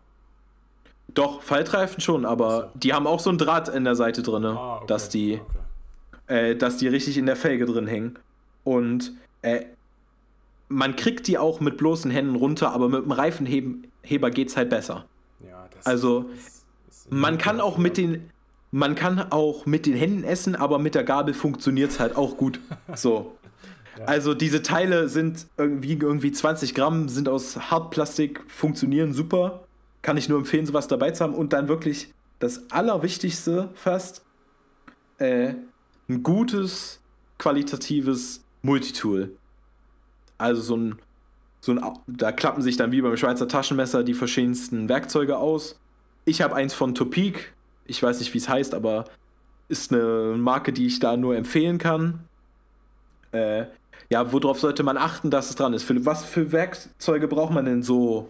[1.09, 2.79] Doch, Faltreifen schon, aber so.
[2.79, 5.41] die haben auch so ein Draht in der Seite drin, ah, okay, dass die
[6.27, 6.51] okay.
[6.51, 8.19] äh, dass die richtig in der Felge drin hängen.
[8.65, 9.13] Und
[9.43, 9.65] äh,
[10.69, 14.71] man kriegt die auch mit bloßen Händen runter, aber mit dem Reifenheber geht es halt
[14.71, 15.05] besser.
[15.47, 18.31] Ja, das also ist, ist man kann auch mit den
[18.73, 22.37] man kann auch mit den Händen essen, aber mit der Gabel funktioniert es halt auch
[22.37, 22.61] gut.
[22.95, 23.37] So.
[24.07, 29.65] Also diese Teile sind irgendwie, irgendwie 20 Gramm, sind aus Hartplastik, funktionieren super.
[30.03, 31.35] Kann ich nur empfehlen, sowas dabei zu haben.
[31.35, 34.25] Und dann wirklich das Allerwichtigste fast,
[35.19, 35.55] äh,
[36.09, 37.01] ein gutes,
[37.39, 39.37] qualitatives Multitool.
[40.39, 40.99] Also so ein,
[41.61, 45.79] so ein, da klappen sich dann wie beim Schweizer Taschenmesser die verschiedensten Werkzeuge aus.
[46.25, 47.53] Ich habe eins von Topik.
[47.85, 49.05] Ich weiß nicht, wie es heißt, aber
[49.69, 52.21] ist eine Marke, die ich da nur empfehlen kann.
[53.33, 53.67] Äh,
[54.09, 55.83] ja, worauf sollte man achten, dass es dran ist?
[55.83, 58.29] Für, was für Werkzeuge braucht man denn so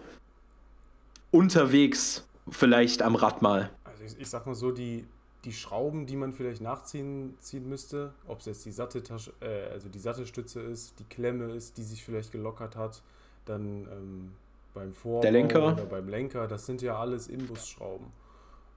[1.30, 3.70] unterwegs vielleicht am Rad mal?
[3.84, 5.06] Also ich, ich sag mal so, die,
[5.44, 9.88] die Schrauben, die man vielleicht nachziehen ziehen müsste, ob es jetzt die Satteltasche, äh, also
[9.88, 13.02] die Sattelstütze ist, die Klemme ist, die sich vielleicht gelockert hat,
[13.46, 14.32] dann ähm,
[14.74, 18.06] beim Vorbau oder beim Lenker, das sind ja alles Imbusschrauben.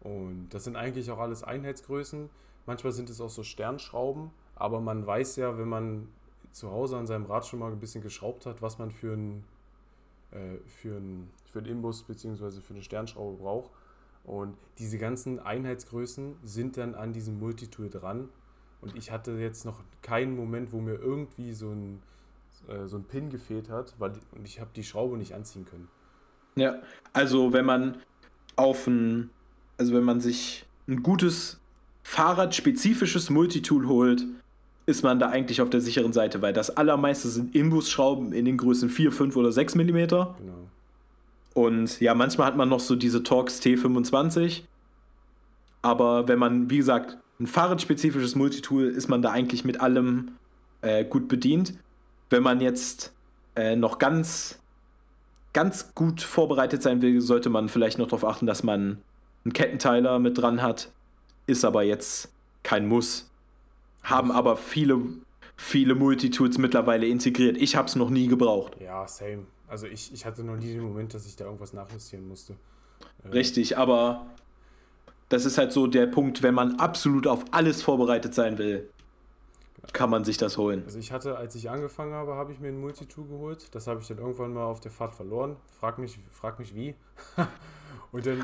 [0.02, 2.30] Und das sind eigentlich auch alles Einheitsgrößen.
[2.66, 6.08] Manchmal sind es auch so Sternschrauben, aber man weiß ja, wenn man
[6.54, 9.44] zu Hause an seinem Rad schon mal ein bisschen geschraubt hat, was man für einen
[10.32, 12.62] äh, für einen für einen Imbus bzw.
[12.62, 13.72] für eine Sternschraube braucht.
[14.24, 18.30] Und diese ganzen Einheitsgrößen sind dann an diesem Multitool dran.
[18.82, 22.02] Und ich hatte jetzt noch keinen Moment, wo mir irgendwie so ein,
[22.68, 25.88] äh, so ein Pin gefehlt hat, weil und ich habe die Schraube nicht anziehen können.
[26.56, 27.98] Ja, also wenn man
[28.56, 29.30] auf ein,
[29.78, 31.60] also wenn man sich ein gutes
[32.04, 34.26] fahrradspezifisches Multitool holt,
[34.86, 38.58] ist man da eigentlich auf der sicheren Seite, weil das allermeiste sind Imbusschrauben in den
[38.58, 39.84] Größen 4, 5 oder 6 mm.
[39.84, 40.34] Genau.
[41.54, 44.64] Und ja, manchmal hat man noch so diese Torx T25.
[45.82, 50.32] Aber wenn man, wie gesagt, ein fahrradspezifisches Multitool, ist man da eigentlich mit allem
[50.82, 51.74] äh, gut bedient.
[52.30, 53.14] Wenn man jetzt
[53.56, 54.60] äh, noch ganz,
[55.54, 58.98] ganz gut vorbereitet sein will, sollte man vielleicht noch darauf achten, dass man
[59.46, 60.90] einen Kettenteiler mit dran hat.
[61.46, 62.32] Ist aber jetzt
[62.64, 63.30] kein Muss.
[64.04, 65.00] Haben aber viele,
[65.56, 67.58] viele Multitools mittlerweile integriert.
[67.58, 68.78] Ich habe es noch nie gebraucht.
[68.80, 69.46] Ja, same.
[69.68, 72.54] Also ich, ich hatte noch nie den Moment, dass ich da irgendwas nachjustieren musste.
[73.24, 74.26] Äh, Richtig, aber
[75.30, 78.90] das ist halt so der Punkt, wenn man absolut auf alles vorbereitet sein will,
[79.92, 80.84] kann man sich das holen.
[80.86, 83.68] Also ich hatte, als ich angefangen habe, habe ich mir ein Multitool geholt.
[83.74, 85.56] Das habe ich dann irgendwann mal auf der Fahrt verloren.
[85.80, 86.96] Frag mich, frag mich wie.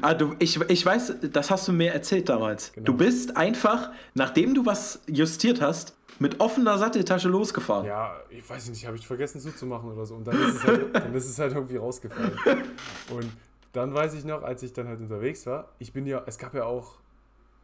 [0.02, 2.72] Ah, du, ich, ich weiß, das hast du mir erzählt damals.
[2.74, 2.86] Genau.
[2.86, 7.86] Du bist einfach, nachdem du was justiert hast, mit offener Satteltasche losgefahren.
[7.86, 10.16] ja, ich weiß nicht, habe ich vergessen zuzumachen oder so.
[10.16, 12.32] Und dann ist es halt, dann ist es halt irgendwie rausgefallen.
[13.14, 13.30] Und
[13.74, 16.54] dann weiß ich noch, als ich dann halt unterwegs war, ich bin ja, es gab
[16.56, 16.98] ja auch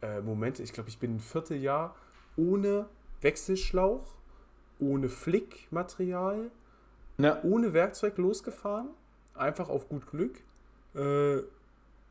[0.00, 1.94] äh, Momente, ich glaube, ich bin ein Vierteljahr
[2.36, 2.86] ohne
[3.20, 4.14] Wechselschlauch,
[4.78, 6.50] ohne Flickmaterial,
[7.18, 7.40] Ja.
[7.42, 8.88] ohne Werkzeug losgefahren,
[9.34, 10.38] einfach auf gut Glück.
[10.94, 11.38] Äh,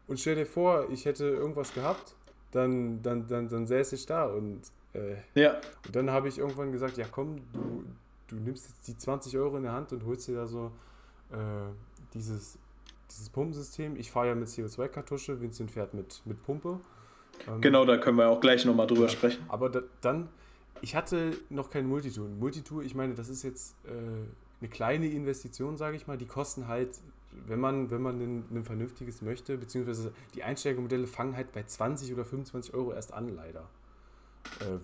[0.08, 2.16] und stell dir vor, ich hätte irgendwas gehabt,
[2.52, 4.62] dann, dann, dann, dann säße ich da und,
[4.94, 5.60] äh, ja.
[5.86, 7.84] und dann habe ich irgendwann gesagt, ja komm, du,
[8.28, 10.72] du nimmst jetzt die 20 Euro in der Hand und holst dir da so
[11.32, 11.36] äh,
[12.14, 12.58] dieses,
[13.12, 13.96] dieses Pumpensystem.
[13.98, 16.80] Ich fahre ja mit CO2-Kartusche, Vincent fährt mit, mit Pumpe.
[17.48, 19.44] Ähm, Genau, da können wir auch gleich nochmal drüber sprechen.
[19.50, 20.30] aber da, dann,
[20.82, 22.30] ich hatte noch kein Multitool.
[22.30, 23.90] Multitool, ich meine, das ist jetzt äh,
[24.62, 26.18] eine kleine Investition, sage ich mal.
[26.18, 27.00] Die kosten halt,
[27.48, 32.14] wenn man, wenn man ein, ein vernünftiges möchte, beziehungsweise die Einsteigermodelle fangen halt bei 20
[32.14, 33.68] oder 25 Euro erst an, leider.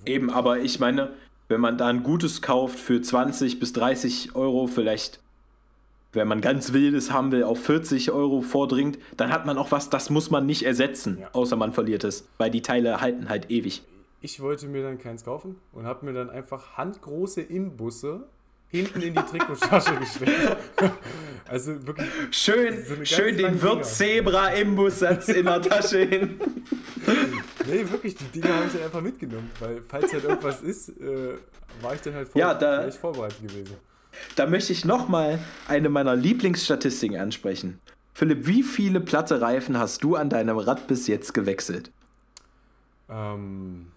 [0.05, 1.13] Äh, Eben, aber ich meine,
[1.47, 5.19] wenn man da ein gutes kauft für 20 bis 30 Euro, vielleicht,
[6.13, 9.89] wenn man ganz wildes haben will, auf 40 Euro vordringt, dann hat man auch was,
[9.89, 11.29] das muss man nicht ersetzen, Ja.
[11.33, 13.83] außer man verliert es, weil die Teile halten halt ewig.
[14.21, 18.23] ich wollte mir dann keins kaufen und habe mir dann einfach handgroße Imbusse
[18.71, 20.31] hinten in die Trikottasche gesteckt.
[21.47, 23.61] also wirklich, Schön, So schön den.
[23.61, 26.39] Wirt-Zebra-Imbussatz in der Tasche hin.
[27.67, 31.35] nee, wirklich, die Dinger habe ich dann einfach mitgenommen, weil falls halt irgendwas ist, äh,
[31.81, 33.75] war ich dann halt vor, Ja, da- vorbereitet gewesen.
[34.35, 37.79] Da möchte ich nochmal eine meiner Lieblingsstatistiken ansprechen.
[38.13, 41.91] Philipp, wie viele platte Reifen hast du an deinem Rad bis jetzt gewechselt?
[43.09, 43.87] Ähm,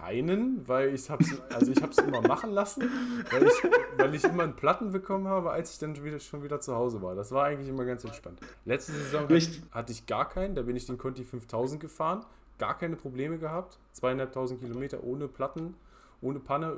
[0.00, 2.82] keinen, weil ich hab's, also ich habe es immer machen lassen,
[3.30, 3.52] weil ich,
[3.96, 6.74] weil ich immer einen Platten bekommen habe, als ich dann schon wieder, schon wieder zu
[6.74, 7.14] Hause war.
[7.14, 8.40] Das war eigentlich immer ganz entspannt.
[8.64, 9.62] Letzte Saison hatte, Richtig.
[9.70, 12.24] hatte ich gar keinen, da bin ich den Conti 5000 gefahren,
[12.58, 15.74] gar keine Probleme gehabt, zweieinhalbtausend Kilometer ohne Platten,
[16.20, 16.76] ohne Panne,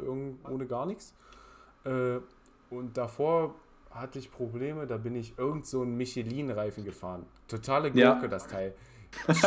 [0.48, 1.14] ohne gar nichts.
[1.84, 2.18] Äh,
[2.70, 3.54] und davor
[3.90, 7.26] hatte ich Probleme, da bin ich irgend so einen Michelin-Reifen gefahren.
[7.48, 8.12] Totale Ja.
[8.14, 8.74] Gurke, das Teil.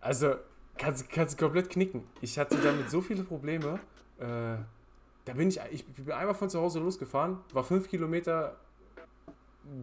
[0.00, 0.34] Also,
[0.78, 2.04] kannst, kannst komplett knicken.
[2.20, 3.78] Ich hatte damit so viele Probleme.
[4.18, 4.56] Äh,
[5.24, 8.56] da bin ich, ich bin einmal von zu Hause losgefahren, war fünf Kilometer,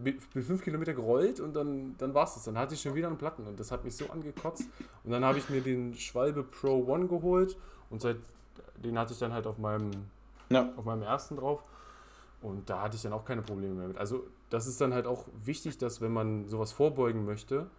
[0.04, 2.44] bin fünf Kilometer gerollt und dann, dann war es das.
[2.44, 4.64] Dann hatte ich schon wieder einen Platten und das hat mich so angekotzt.
[5.04, 7.56] Und dann habe ich mir den Schwalbe Pro One geholt
[7.88, 8.16] und seit,
[8.76, 9.90] den hatte ich dann halt auf meinem,
[10.50, 10.72] Ja.
[10.76, 11.64] auf meinem ersten drauf.
[12.42, 13.98] Und da hatte ich dann auch keine Probleme mehr mit.
[13.98, 17.70] Also, das ist dann halt auch wichtig, dass wenn man sowas vorbeugen möchte,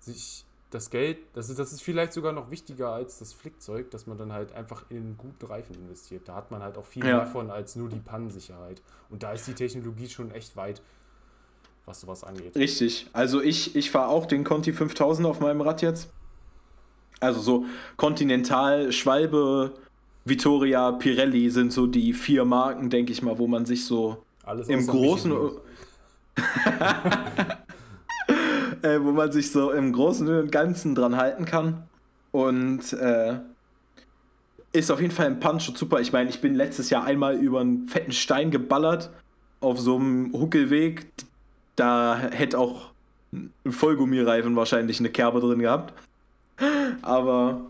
[0.00, 4.06] sich das Geld, das ist, das ist vielleicht sogar noch wichtiger als das Flickzeug, dass
[4.06, 6.28] man dann halt einfach in einen guten Reifen investiert.
[6.28, 7.16] Da hat man halt auch viel Ja.
[7.18, 8.82] mehr von als nur die Pannensicherheit.
[9.08, 10.82] Und da ist die Technologie schon echt weit,
[11.86, 12.54] was sowas angeht.
[12.54, 13.06] Richtig.
[13.14, 16.10] Also ich, ich fahre auch den Conti 5000 auf meinem Rad jetzt.
[17.20, 17.64] Also so
[17.96, 19.72] Continental, Schwalbe,
[20.26, 24.68] Vittoria, Pirelli sind so die vier Marken, denke ich mal, wo man sich so Alles
[24.68, 25.32] im Großen.
[28.82, 31.84] äh, wo man sich so im Großen und Ganzen dran halten kann.
[32.30, 33.38] Und äh,
[34.72, 36.00] ist auf jeden Fall ein Punch super.
[36.00, 39.10] Ich meine, ich bin letztes Jahr einmal über einen fetten Stein geballert
[39.60, 41.06] auf so einem Huckelweg.
[41.76, 42.90] Da hätte auch
[43.32, 45.94] ein Vollgummireifen wahrscheinlich eine Kerbe drin gehabt.
[47.02, 47.66] Aber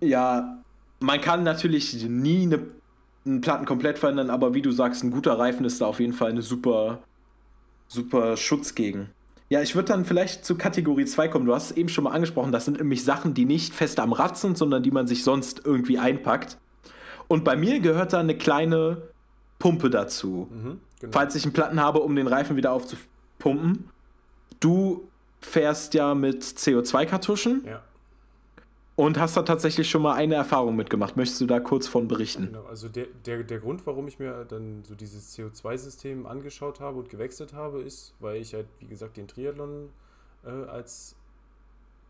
[0.00, 0.58] ja,
[1.00, 2.60] man kann natürlich nie eine,
[3.26, 6.12] einen Platten komplett verändern, aber wie du sagst, ein guter Reifen ist da auf jeden
[6.12, 7.00] Fall eine super,
[7.94, 9.10] super Schutz gegen.
[9.48, 11.46] Ja, ich würde dann vielleicht zu Kategorie 2 kommen.
[11.46, 14.12] Du hast es eben schon mal angesprochen, das sind nämlich Sachen, die nicht fest am
[14.12, 16.58] Rad sind, sondern die man sich sonst irgendwie einpackt.
[17.28, 19.02] Und bei mir gehört da eine kleine
[19.58, 20.48] Pumpe dazu.
[20.50, 21.12] Mhm, genau.
[21.12, 23.88] Falls ich einen Platten habe, um den Reifen wieder aufzupumpen.
[24.60, 25.08] Du
[25.40, 27.64] fährst ja mit CO2-Kartuschen.
[27.66, 27.82] Ja.
[28.96, 31.16] Und hast da tatsächlich schon mal eine Erfahrung mitgemacht.
[31.16, 32.46] Möchtest du da kurz von berichten?
[32.46, 36.98] Genau, also der, der, der Grund, warum ich mir dann so dieses CO2-System angeschaut habe
[36.98, 39.88] und gewechselt habe, ist, weil ich halt, wie gesagt, den Triathlon
[40.44, 41.16] äh, als,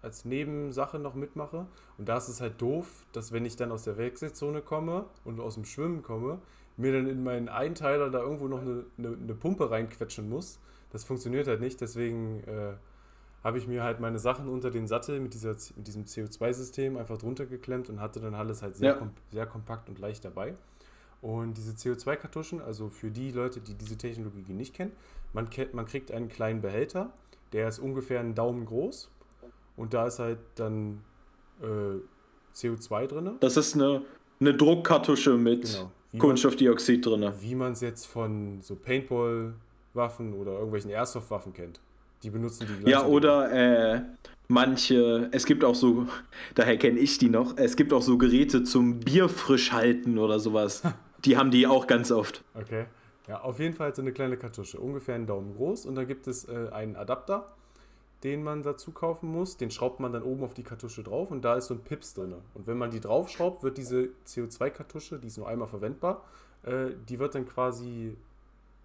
[0.03, 1.66] als Nebensache noch mitmache.
[1.97, 5.40] Und da ist es halt doof, dass wenn ich dann aus der Wechselzone komme und
[5.40, 6.38] aus dem Schwimmen komme,
[6.77, 10.59] mir dann in meinen Einteiler da irgendwo noch eine, eine, eine Pumpe reinquetschen muss.
[10.90, 12.40] Das funktioniert halt nicht, deswegen...
[12.40, 12.75] Äh,
[13.44, 17.18] habe ich mir halt meine Sachen unter den Sattel mit, dieser, mit diesem CO2-System einfach
[17.18, 18.96] drunter geklemmt und hatte dann alles halt sehr, ja.
[18.96, 20.54] kom sehr kompakt und leicht dabei.
[21.20, 24.92] Und diese CO2-Kartuschen, also für die Leute, die diese Technologie nicht kennen,
[25.35, 27.12] man, kennt, man kriegt einen kleinen Behälter,
[27.52, 29.11] der ist ungefähr einen Daumen groß
[29.76, 31.02] und da ist halt dann
[31.61, 32.00] äh,
[32.54, 33.30] CO2 drin.
[33.40, 34.02] Das ist eine,
[34.40, 35.92] eine Druckkartusche mit genau.
[36.18, 37.30] Kohlenstoffdioxid drin.
[37.40, 41.80] Wie man es jetzt von so Paintball-Waffen oder irgendwelchen Airsoft-Waffen kennt.
[42.25, 44.03] Die benutzen die Ja, oder äh,
[44.49, 46.07] manche, es gibt auch so,
[46.55, 50.41] daher kenne ich die noch, es gibt auch so Geräte zum Bier frisch halten oder
[50.41, 50.83] sowas.
[51.25, 52.43] die haben die auch ganz oft.
[52.55, 52.87] Okay.
[53.29, 55.87] Ja, auf jeden Fall so eine kleine Kartusche, ungefähr einen Daumen groß.
[55.87, 57.55] Und da gibt es äh, einen Adapter,
[58.23, 59.57] den man dazu kaufen muss.
[59.57, 62.15] Den schraubt man dann oben auf die Kartusche drauf und da ist so ein Pips
[62.15, 62.35] drin.
[62.55, 66.25] Und wenn man die draufschraubt, wird diese CO2-Kartusche, die ist nur einmal verwendbar,
[66.65, 68.17] äh, die wird dann quasi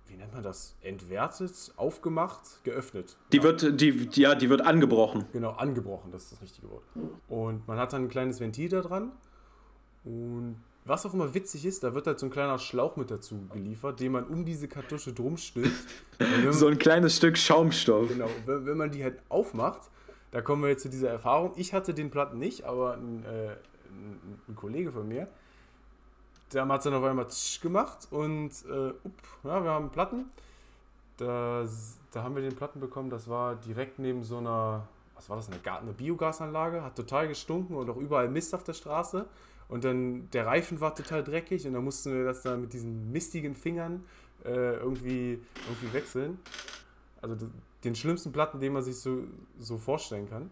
[0.09, 3.17] wie nennt man das, entwertet, aufgemacht, geöffnet.
[3.31, 3.43] Die ja.
[3.43, 5.25] wird, die, ja, die wird angebrochen.
[5.31, 6.83] Genau, angebrochen, das ist das richtige Wort.
[7.27, 9.11] Und man hat dann ein kleines Ventil da dran.
[10.03, 13.47] Und was auch immer witzig ist, da wird halt so ein kleiner Schlauch mit dazu
[13.53, 15.71] geliefert, den man um diese Kartusche drum stülpt.
[16.51, 18.09] so ein kleines Stück Schaumstoff.
[18.09, 19.91] Genau, wenn, wenn, man die halt aufmacht,
[20.31, 21.53] da kommen wir jetzt zu dieser Erfahrung.
[21.57, 23.51] Ich hatte den Platten nicht, aber ein, äh,
[23.89, 25.27] ein, ein Kollege von mir,
[26.53, 27.27] der hat es dann auf einmal
[27.61, 29.11] gemacht und äh, up,
[29.43, 30.25] ja, wir haben Platten.
[31.17, 31.65] Da,
[32.11, 35.49] da haben wir den Platten bekommen, das war direkt neben so einer, was war das,
[35.49, 39.25] eine, eine Biogasanlage, hat total gestunken und auch überall Mist auf der Straße.
[39.67, 43.11] Und dann der Reifen war total dreckig und dann mussten wir das dann mit diesen
[43.11, 44.03] mistigen Fingern
[44.43, 46.39] äh, irgendwie, irgendwie wechseln.
[47.21, 47.35] Also
[47.83, 49.23] den schlimmsten Platten, den man sich so,
[49.59, 50.49] so vorstellen kann.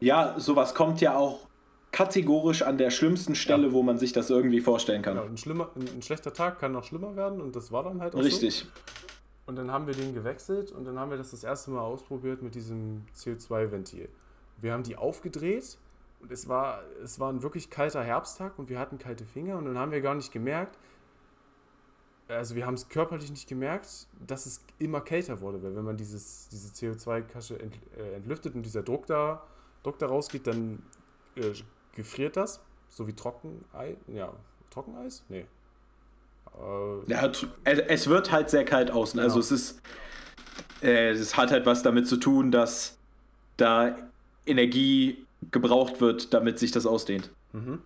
[0.00, 1.46] Ja, sowas kommt ja auch
[1.94, 3.72] kategorisch an der schlimmsten Stelle, ja.
[3.72, 5.14] wo man sich das irgendwie vorstellen kann.
[5.14, 8.00] Genau, ein, schlimmer, ein, ein, schlechter Tag kann noch schlimmer werden und das war dann
[8.00, 8.58] halt auch Richtig.
[8.58, 8.66] So.
[9.46, 12.42] Und dann haben wir den gewechselt und dann haben wir das das erste Mal ausprobiert
[12.42, 14.08] mit diesem CO2-Ventil.
[14.60, 15.78] Wir haben die aufgedreht
[16.20, 19.66] und es war, es war ein wirklich kalter Herbsttag und wir hatten kalte Finger und
[19.66, 20.76] dann haben wir gar nicht gemerkt,
[22.26, 25.96] also wir haben es körperlich nicht gemerkt, dass es immer kälter wurde, weil wenn man
[25.96, 29.46] dieses, diese CO2-Kasche ent, äh, entlüftet und dieser Druck da,
[29.84, 30.82] Druck da rausgeht, dann
[31.36, 31.52] äh,
[31.94, 33.96] gefriert das, so wie Trockeneis.
[34.08, 34.32] Ja,
[34.70, 35.24] Trockeneis?
[35.28, 35.46] Nee.
[36.58, 37.30] Äh, ja,
[37.64, 39.18] es wird halt sehr kalt außen.
[39.20, 39.42] Also genau.
[39.42, 39.82] Also es ist.
[40.82, 42.98] Äh, es hat halt was damit zu tun, dass
[43.56, 43.96] da
[44.46, 47.30] Energie gebraucht wird, damit sich das ausdehnt.
[47.52, 47.80] Mhm.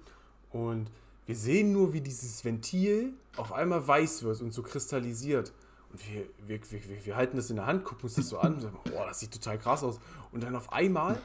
[0.51, 0.90] Und
[1.27, 5.53] wir sehen nur, wie dieses Ventil auf einmal weiß wird und so kristallisiert.
[5.92, 8.55] Und wir, wir, wir, wir halten das in der Hand, gucken uns das so an
[8.55, 10.01] und sagen, boah, das sieht total krass aus.
[10.33, 11.21] Und dann auf einmal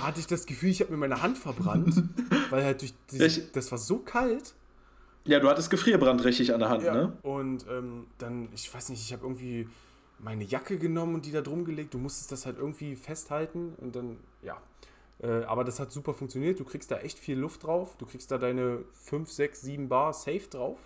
[0.00, 2.02] hatte ich das Gefühl, ich habe mir meine Hand verbrannt,
[2.50, 4.54] weil halt durch diese, das war so kalt.
[5.24, 7.12] Ja, du hattest Gefrierbrand richtig an der Hand, ja, ne?
[7.22, 9.68] Und ähm, dann, ich weiß nicht, ich habe irgendwie
[10.18, 11.94] meine Jacke genommen und die da drum gelegt.
[11.94, 14.60] Du musstest das halt irgendwie festhalten und dann, ja.
[15.20, 16.60] Äh, aber das hat super funktioniert.
[16.60, 17.96] Du kriegst da echt viel Luft drauf.
[17.98, 20.78] Du kriegst da deine 5, 6, 7 Bar safe drauf.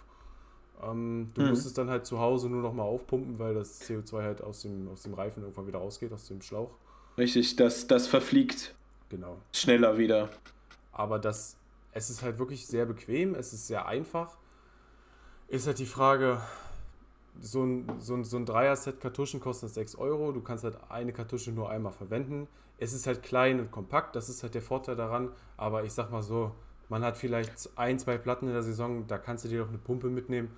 [0.83, 1.49] Ähm, du mhm.
[1.51, 4.63] musst es dann halt zu Hause nur noch mal aufpumpen, weil das CO2 halt aus
[4.63, 6.71] dem, aus dem Reifen irgendwann wieder rausgeht, aus dem Schlauch.
[7.19, 8.75] Richtig, das, das verfliegt
[9.11, 9.39] Genau.
[9.53, 10.31] Schneller wieder.
[10.93, 11.57] Aber das,
[11.93, 14.39] es ist halt wirklich sehr bequem, es ist sehr einfach.
[15.49, 16.41] Ist halt die Frage,
[17.41, 20.33] so ein, so ein, so ein Dreier-Set Kartuschen kostet 6 Euro.
[20.33, 22.49] Du kannst halt eine Kartusche nur einmal verwenden.
[22.79, 25.31] Es ist halt klein und kompakt, das ist halt der Vorteil daran.
[25.57, 26.53] Aber ich sag mal so,
[26.89, 29.79] man hat vielleicht ein, zwei Platten in der Saison, da kannst du dir doch eine
[29.79, 30.51] Pumpe mitnehmen.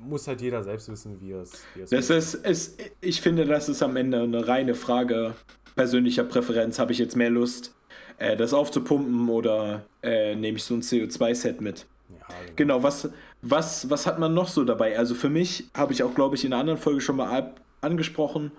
[0.00, 1.62] Muss halt jeder selbst wissen, wie er es.
[1.90, 5.34] Das ist, ist, ich finde, das ist am Ende eine reine Frage
[5.76, 7.74] persönlicher Präferenz habe ich jetzt mehr Lust,
[8.18, 11.86] äh, das aufzupumpen oder äh, nehme ich so ein CO2-Set mit.
[12.10, 13.10] Ja, Genau, was,
[13.42, 14.96] was, was hat man noch so dabei?
[14.98, 17.60] Also für mich habe ich auch, glaube ich, in einer anderen Folge schon mal ab-
[17.80, 18.52] angesprochen,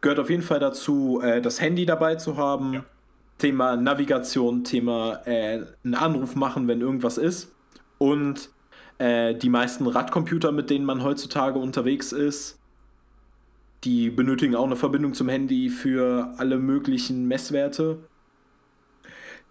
[0.00, 2.74] gehört auf jeden Fall dazu, äh, das Handy dabei zu haben.
[2.74, 2.84] Ja.
[3.38, 7.52] Thema Navigation, Thema äh, einen Anruf machen, wenn irgendwas ist.
[7.98, 8.50] Und
[8.98, 12.58] äh, die meisten Radcomputer, mit denen man heutzutage unterwegs ist,
[13.84, 17.98] die benötigen auch eine Verbindung zum Handy für alle möglichen Messwerte.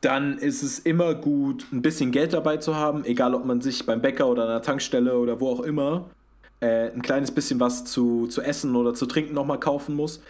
[0.01, 3.85] Dann ist es immer gut, ein bisschen Geld dabei zu haben, egal ob man sich
[3.85, 6.09] beim Bäcker oder an der Tankstelle oder wo auch immer
[6.59, 10.21] äh, ein kleines bisschen was zu, zu essen oder zu trinken nochmal kaufen muss.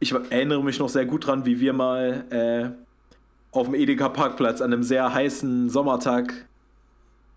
[0.00, 2.70] Ich erinnere mich noch sehr gut dran, wie wir mal äh,
[3.50, 6.46] auf dem Edeka-Parkplatz an einem sehr heißen Sommertag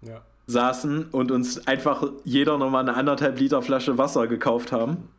[0.01, 0.21] ja.
[0.47, 5.09] Saßen und uns einfach jeder nochmal eine anderthalb Liter Flasche Wasser gekauft haben.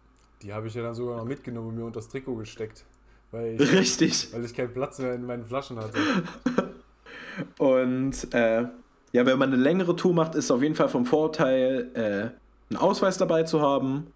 [0.43, 2.85] Die habe ich ja dann sogar noch mitgenommen und mir unter das Trikot gesteckt.
[3.31, 4.33] Weil ich, Richtig.
[4.33, 5.99] weil ich keinen Platz mehr in meinen Flaschen hatte.
[7.59, 8.66] Und äh,
[9.12, 12.79] ja, wenn man eine längere Tour macht, ist auf jeden Fall vom Vorteil, äh, einen
[12.79, 14.09] Ausweis dabei zu haben,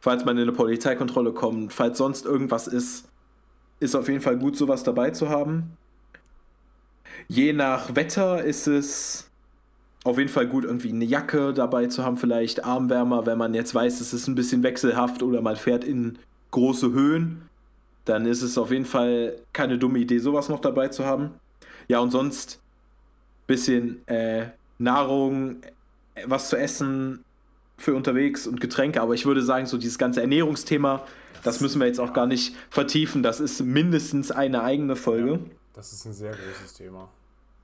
[0.00, 3.08] falls man in eine Polizeikontrolle kommt, falls sonst irgendwas ist,
[3.80, 5.76] ist auf jeden Fall gut, sowas dabei zu haben.
[7.26, 9.27] Je nach Wetter ist es
[10.04, 13.74] auf jeden Fall gut, irgendwie eine Jacke dabei zu haben, vielleicht Armwärmer, wenn man jetzt
[13.74, 16.18] weiß, es ist ein bisschen wechselhaft oder man fährt in
[16.50, 17.42] große Höhen,
[18.04, 21.30] dann ist es auf jeden Fall keine dumme Idee, sowas noch dabei zu haben.
[21.88, 22.60] Ja, und sonst
[23.46, 24.46] bisschen äh,
[24.78, 25.62] Nahrung,
[26.14, 27.24] äh, was zu essen
[27.76, 29.00] für unterwegs und Getränke.
[29.00, 31.04] Aber ich würde sagen, so dieses ganze Ernährungsthema,
[31.42, 33.22] das müssen wir jetzt auch gar nicht vertiefen.
[33.22, 35.40] Das ist mindestens eine eigene Folge.
[35.74, 37.08] Das ist ein sehr großes Thema.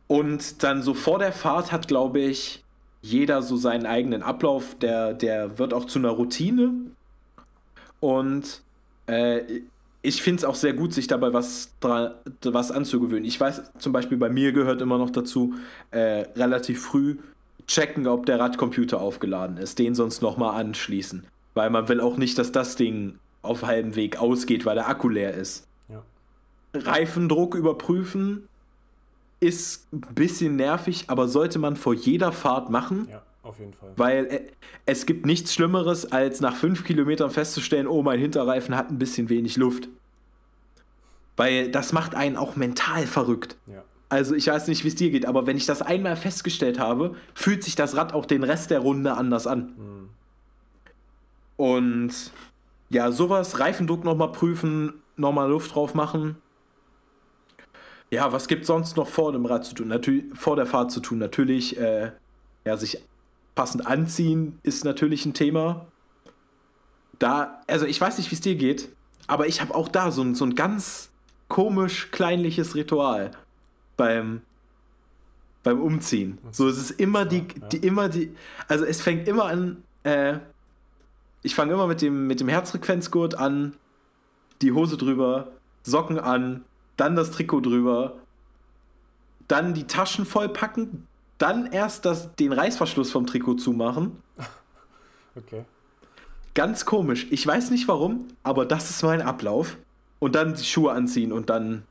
[0.07, 2.63] Und dann so vor der Fahrt hat, glaube ich,
[3.01, 4.77] jeder so seinen eigenen Ablauf.
[4.81, 6.73] Der, der wird auch zu einer Routine.
[8.01, 8.63] Und
[9.07, 9.41] äh,
[10.03, 13.25] ich finde es auch sehr gut, sich dabei was, dra was anzugewöhnen.
[13.25, 15.55] Ich weiß, zum Beispiel bei mir gehört immer noch dazu,
[15.91, 17.17] äh, relativ früh
[17.67, 21.25] checken, ob der Radcomputer aufgeladen ist, den sonst nochmal anschließen.
[21.55, 25.09] Weil man will auch nicht, dass das Ding auf halbem Weg ausgeht, weil der Akku
[25.09, 25.67] leer ist.
[25.89, 26.03] Ja.
[26.75, 28.49] Reifendruck überprüfen
[29.45, 33.93] ist ein bisschen nervig, aber sollte man vor jeder Fahrt machen, Ja, auf jeden Fall.
[33.97, 34.41] weil äh,
[34.87, 39.29] es gibt nichts Schlimmeres, als nach fünf Kilometern festzustellen, oh, mein Hinterreifen hat ein bisschen
[39.29, 39.89] wenig Luft.
[41.37, 43.57] Weil das macht einen auch mental verrückt.
[43.67, 43.83] Ja.
[44.09, 47.17] Also ich weiß nicht, wie es dir geht, aber wenn ich das einmal festgestellt habe,
[47.35, 49.75] fühlt sich das Rad auch den Rest der Runde anders an.
[49.77, 50.09] Mhm.
[51.57, 52.13] Und
[52.91, 56.37] ja, sowas, Reifendruck nochmal prüfen, nochmal Luft drauf machen.
[58.15, 59.89] Ja, was gibt sonst noch vor dem Rad zu tun?
[59.89, 61.19] Natürlich, vor der Fahrt zu tun.
[61.19, 62.13] Natürlich, äh,
[62.65, 63.03] ja, sich
[63.57, 65.87] passend anziehen ist natürlich ein Thema.
[67.19, 68.89] Da, also ich weiß nicht, wie es dir geht,
[69.27, 71.11] aber ich habe auch da so ein, so ein ganz
[71.49, 73.33] komisch kleinliches Ritual
[73.97, 74.43] beim,
[75.65, 76.39] beim Umziehen.
[76.53, 77.43] So, es ist immer die,
[77.73, 78.33] die, immer die,
[78.69, 80.39] also es fängt immer an, äh,
[81.43, 83.75] ich fange immer mit dem, mit dem Herzfrequenzgurt an,
[84.63, 85.49] die Hose drüber,
[85.83, 86.65] Socken an,
[86.97, 88.15] dann das Trikot drüber,
[89.49, 91.07] dann die Taschen vollpacken,
[91.39, 94.23] dann erst das, den Reißverschluss vom Trikot zumachen.
[95.37, 95.65] Okay.
[96.55, 97.27] Ganz komisch.
[97.31, 99.77] Ich weiß nicht warum, aber das ist mein Ablauf.
[100.21, 101.83] Und dann die Schuhe anziehen und dann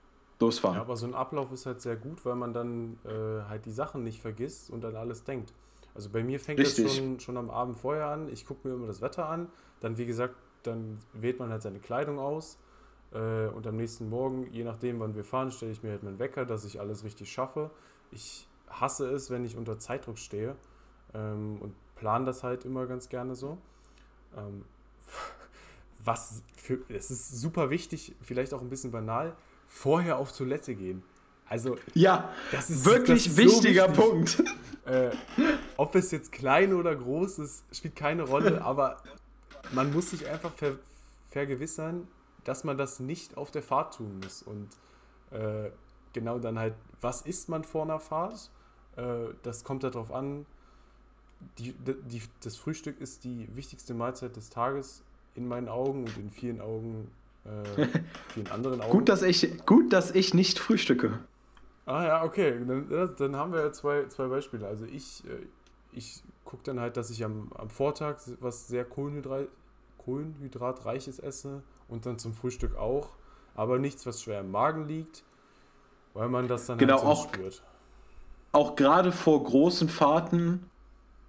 [0.47, 0.79] Ja, losfahren.
[0.79, 4.03] aber so ein Ablauf ist halt sehr gut, weil man dann äh, halt die Sachen
[4.03, 5.53] nicht vergisst und dann alles denkt.
[5.93, 6.85] Also bei mir fängt Richtig.
[6.85, 8.29] das schon, schon am Abend vorher an.
[8.29, 9.49] Ich gucke mir immer das Wetter an.
[9.81, 12.57] Dann, wie gesagt, dann wählt man halt seine Kleidung aus.
[13.13, 16.19] Äh, und am nächsten Morgen, je nachdem, wann wir fahren, stelle ich mir halt meinen
[16.19, 17.69] Wecker, dass ich alles richtig schaffe.
[18.11, 20.55] Ich hasse es, wenn ich unter Zeitdruck stehe
[21.13, 23.57] ähm, und plane das halt immer ganz gerne so.
[24.35, 24.65] Ähm,
[26.03, 29.35] was für, es ist super wichtig, vielleicht auch ein bisschen banal,
[29.67, 31.03] vorher auf Toilette gehen.
[31.47, 34.03] Also, Ja, das ist wirklich das ist so wichtiger wichtig.
[34.03, 34.43] Punkt.
[34.85, 35.11] Äh,
[35.77, 38.97] ob es jetzt klein oder groß ist, spielt keine Rolle, aber
[39.71, 40.73] man muss sich einfach ver
[41.29, 42.05] vergewissern,
[42.43, 44.43] dass man das nicht auf der Fahrt tun muss.
[44.43, 44.69] Und
[45.31, 45.71] äh,
[46.13, 48.49] genau dann halt, was isst man vor einer Fahrt?
[48.95, 50.45] Äh, das kommt darauf an.
[51.57, 55.03] Die, die, das Frühstück ist die wichtigste Mahlzeit des Tages
[55.35, 57.11] in meinen Augen und in vielen Augen,
[57.45, 57.87] äh,
[58.33, 58.91] vielen anderen Augen.
[58.91, 61.19] Gut, dass ich, gut, dass ich nicht frühstücke.
[61.85, 62.57] Ah ja, okay.
[62.65, 64.67] Dann, dann haben wir ja zwei, zwei Beispiele.
[64.67, 65.45] Also ich, äh,
[65.91, 69.47] ich gucke dann halt, dass ich am, am Vortag was sehr Kohlenhydrat,
[69.97, 73.09] Kohlenhydratreiches esse und dann zum Frühstück auch.
[73.55, 75.23] Aber nichts, was schwer im Magen liegt,
[76.13, 77.61] weil man das dann Genau, halt so auch- spürt.
[78.51, 80.69] Auch gerade vor großen Fahrten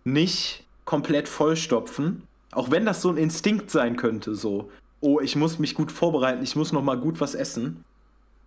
[0.05, 2.26] nicht komplett vollstopfen.
[2.52, 4.70] Auch wenn das so ein Instinkt sein könnte, so.
[5.00, 7.84] Oh, ich muss mich gut vorbereiten, ich muss noch mal gut was essen.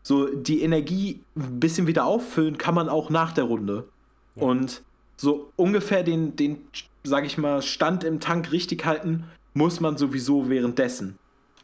[0.04, 3.90] so die Energie ein bisschen wieder auffüllen kann man auch nach der Runde.
[4.36, 4.44] Ja.
[4.44, 4.82] Und
[5.18, 6.66] so ungefähr den, den,
[7.04, 11.18] sag ich mal, Stand im Tank richtig halten, muss man sowieso währenddessen.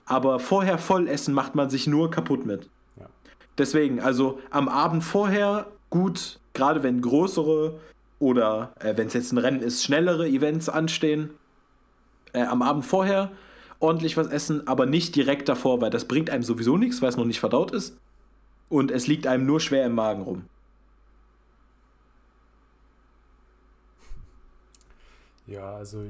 [0.06, 2.70] Aber vorher voll essen macht man sich nur kaputt mit.
[3.00, 3.08] Ja.
[3.58, 7.80] Deswegen, also am Abend vorher gut, gerade wenn größere
[8.20, 11.32] oder äh, wenn es jetzt ein Rennen ist, schnellere Events anstehen,
[12.34, 13.32] äh, am Abend vorher
[13.80, 17.18] ordentlich was essen, aber nicht direkt davor, weil das bringt einem sowieso nichts, weil es
[17.18, 17.98] noch nicht verdaut ist.
[18.70, 20.46] Und es liegt einem nur schwer im Magen rum.
[25.46, 26.06] Ja, also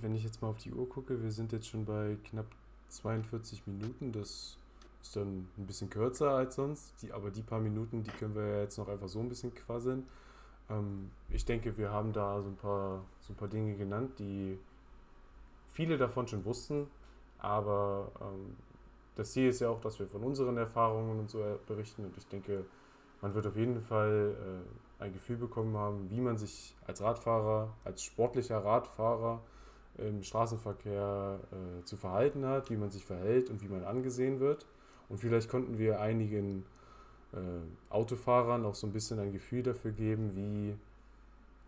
[0.00, 2.46] wenn ich jetzt mal auf die Uhr gucke, wir sind jetzt schon bei knapp
[2.88, 4.12] 42 Minuten.
[4.12, 4.56] Das
[5.02, 6.94] ist dann ein bisschen kürzer als sonst.
[7.02, 9.54] Die, aber die paar Minuten, die können wir ja jetzt noch einfach so ein bisschen
[9.54, 10.06] quasseln.
[10.70, 14.58] Ähm, ich denke, wir haben da so ein, paar, so ein paar Dinge genannt, die
[15.72, 16.86] viele davon schon wussten.
[17.38, 18.56] Aber ähm,
[19.14, 22.04] das Ziel ist ja auch, dass wir von unseren Erfahrungen und so berichten.
[22.04, 22.64] Und ich denke,
[23.20, 24.34] man wird auf jeden Fall
[25.00, 29.40] äh, ein Gefühl bekommen haben, wie man sich als Radfahrer, als sportlicher Radfahrer
[29.98, 34.66] im Straßenverkehr äh, zu verhalten hat, wie man sich verhält und wie man angesehen wird.
[35.08, 36.64] Und vielleicht konnten wir einigen
[37.32, 37.38] äh,
[37.90, 40.74] Autofahrern auch so ein bisschen ein Gefühl dafür geben, wie,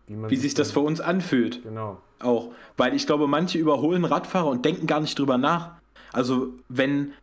[0.07, 1.63] wie, man wie sich das für uns anfühlt.
[1.63, 1.99] Genau.
[2.19, 2.51] Auch.
[2.77, 5.73] Weil ich glaube, manche überholen Radfahrer und denken gar nicht drüber nach.
[6.13, 7.13] Also, wenn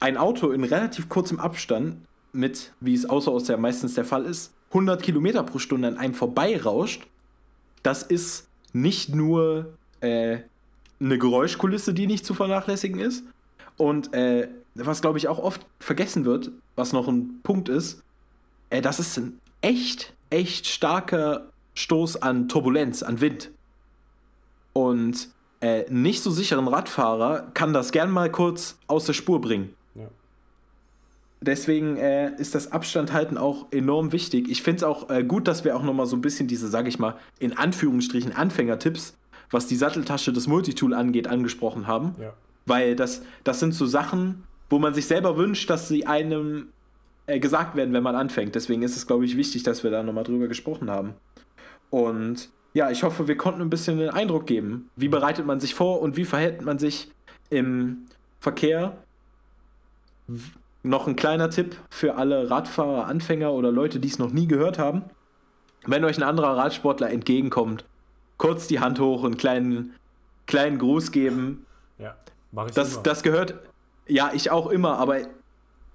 [0.00, 1.96] ein Auto in relativ kurzem Abstand
[2.32, 5.96] mit, wie es außer aus ja meistens der Fall ist, 100 Kilometer pro Stunde an
[5.96, 7.06] einem vorbeirauscht,
[7.82, 10.38] das ist nicht nur äh,
[11.00, 13.24] eine Geräuschkulisse, die nicht zu vernachlässigen ist.
[13.76, 18.02] Und äh, was, glaube ich, auch oft vergessen wird, was noch ein Punkt ist,
[18.70, 23.50] äh, das ist ein echt, echt starker Stoß an Turbulenz, an Wind.
[24.72, 25.28] Und
[25.60, 29.74] äh, nicht so sicheren Radfahrer kann das gern mal kurz aus der Spur bringen.
[31.40, 34.48] Deswegen äh, ist das Abstandhalten auch enorm wichtig.
[34.48, 36.88] Ich finde es auch äh, gut, dass wir auch nochmal so ein bisschen diese, sage
[36.88, 39.16] ich mal, in Anführungsstrichen Anfängertipps,
[39.50, 42.14] was die Satteltasche des Multitool angeht, angesprochen haben.
[42.20, 42.34] Ja.
[42.66, 46.68] Weil das, das sind so Sachen, wo man sich selber wünscht, dass sie einem
[47.26, 48.54] äh, gesagt werden, wenn man anfängt.
[48.54, 51.14] Deswegen ist es, glaube ich, wichtig, dass wir da nochmal drüber gesprochen haben.
[51.90, 54.90] Und ja, ich hoffe, wir konnten ein bisschen den Eindruck geben.
[54.96, 57.10] Wie bereitet man sich vor und wie verhält man sich
[57.50, 58.06] im
[58.40, 58.98] Verkehr?
[60.82, 64.78] Noch ein kleiner Tipp für alle Radfahrer, Anfänger oder Leute, die es noch nie gehört
[64.78, 65.04] haben.
[65.86, 67.84] Wenn euch ein anderer Radsportler entgegenkommt,
[68.38, 69.94] kurz die Hand hoch und einen kleinen,
[70.46, 71.66] kleinen Gruß geben.
[71.98, 72.16] Ja,
[72.52, 73.02] mache ich das, immer.
[73.02, 73.54] Das gehört,
[74.06, 75.18] ja, ich auch immer, aber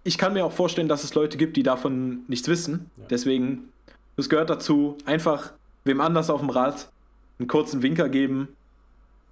[0.03, 2.91] ich kann mir auch vorstellen, dass es Leute gibt, die davon nichts wissen.
[2.97, 3.03] Ja.
[3.09, 3.69] Deswegen,
[4.17, 5.53] es gehört dazu, einfach
[5.85, 6.91] wem anders auf dem Rad
[7.39, 8.49] einen kurzen Winker geben.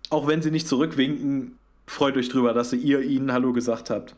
[0.09, 4.15] Auch wenn sie nicht zurückwinken, freut euch drüber, dass ihr ihnen Hallo gesagt habt.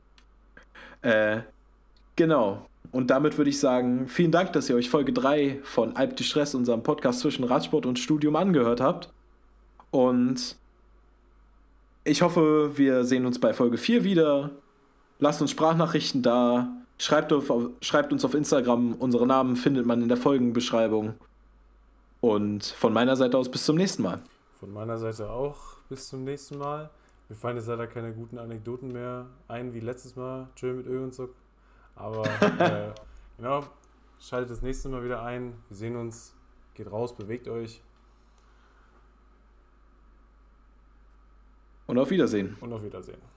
[1.01, 1.41] Äh,
[2.15, 2.65] genau.
[2.91, 6.23] Und damit würde ich sagen, vielen Dank, dass ihr euch Folge 3 von Alp die
[6.23, 9.11] Stress, unserem Podcast zwischen Radsport und Studium, angehört habt.
[9.89, 10.57] Und
[12.03, 14.51] ich hoffe, wir sehen uns bei Folge 4 wieder.
[15.19, 16.69] Lasst uns Sprachnachrichten da.
[16.97, 18.93] Schreibt, auf, schreibt uns auf Instagram.
[18.93, 21.13] Unsere Namen findet man in der Folgenbeschreibung.
[22.21, 24.21] Und von meiner Seite aus bis zum nächsten Mal.
[24.59, 26.89] Von meiner Seite auch bis zum nächsten Mal.
[27.29, 30.49] Mir fallen jetzt leider keine guten Anekdoten mehr ein wie letztes Mal.
[30.55, 31.29] Chill mit Öl und so.
[31.95, 32.25] Aber
[32.59, 32.93] äh,
[33.37, 33.63] genau,
[34.19, 35.53] schaltet das nächste Mal wieder ein.
[35.69, 36.35] Wir sehen uns.
[36.73, 37.81] Geht raus, bewegt euch.
[41.85, 42.57] Und auf Wiedersehen.
[42.61, 43.32] Und auf Wiedersehen.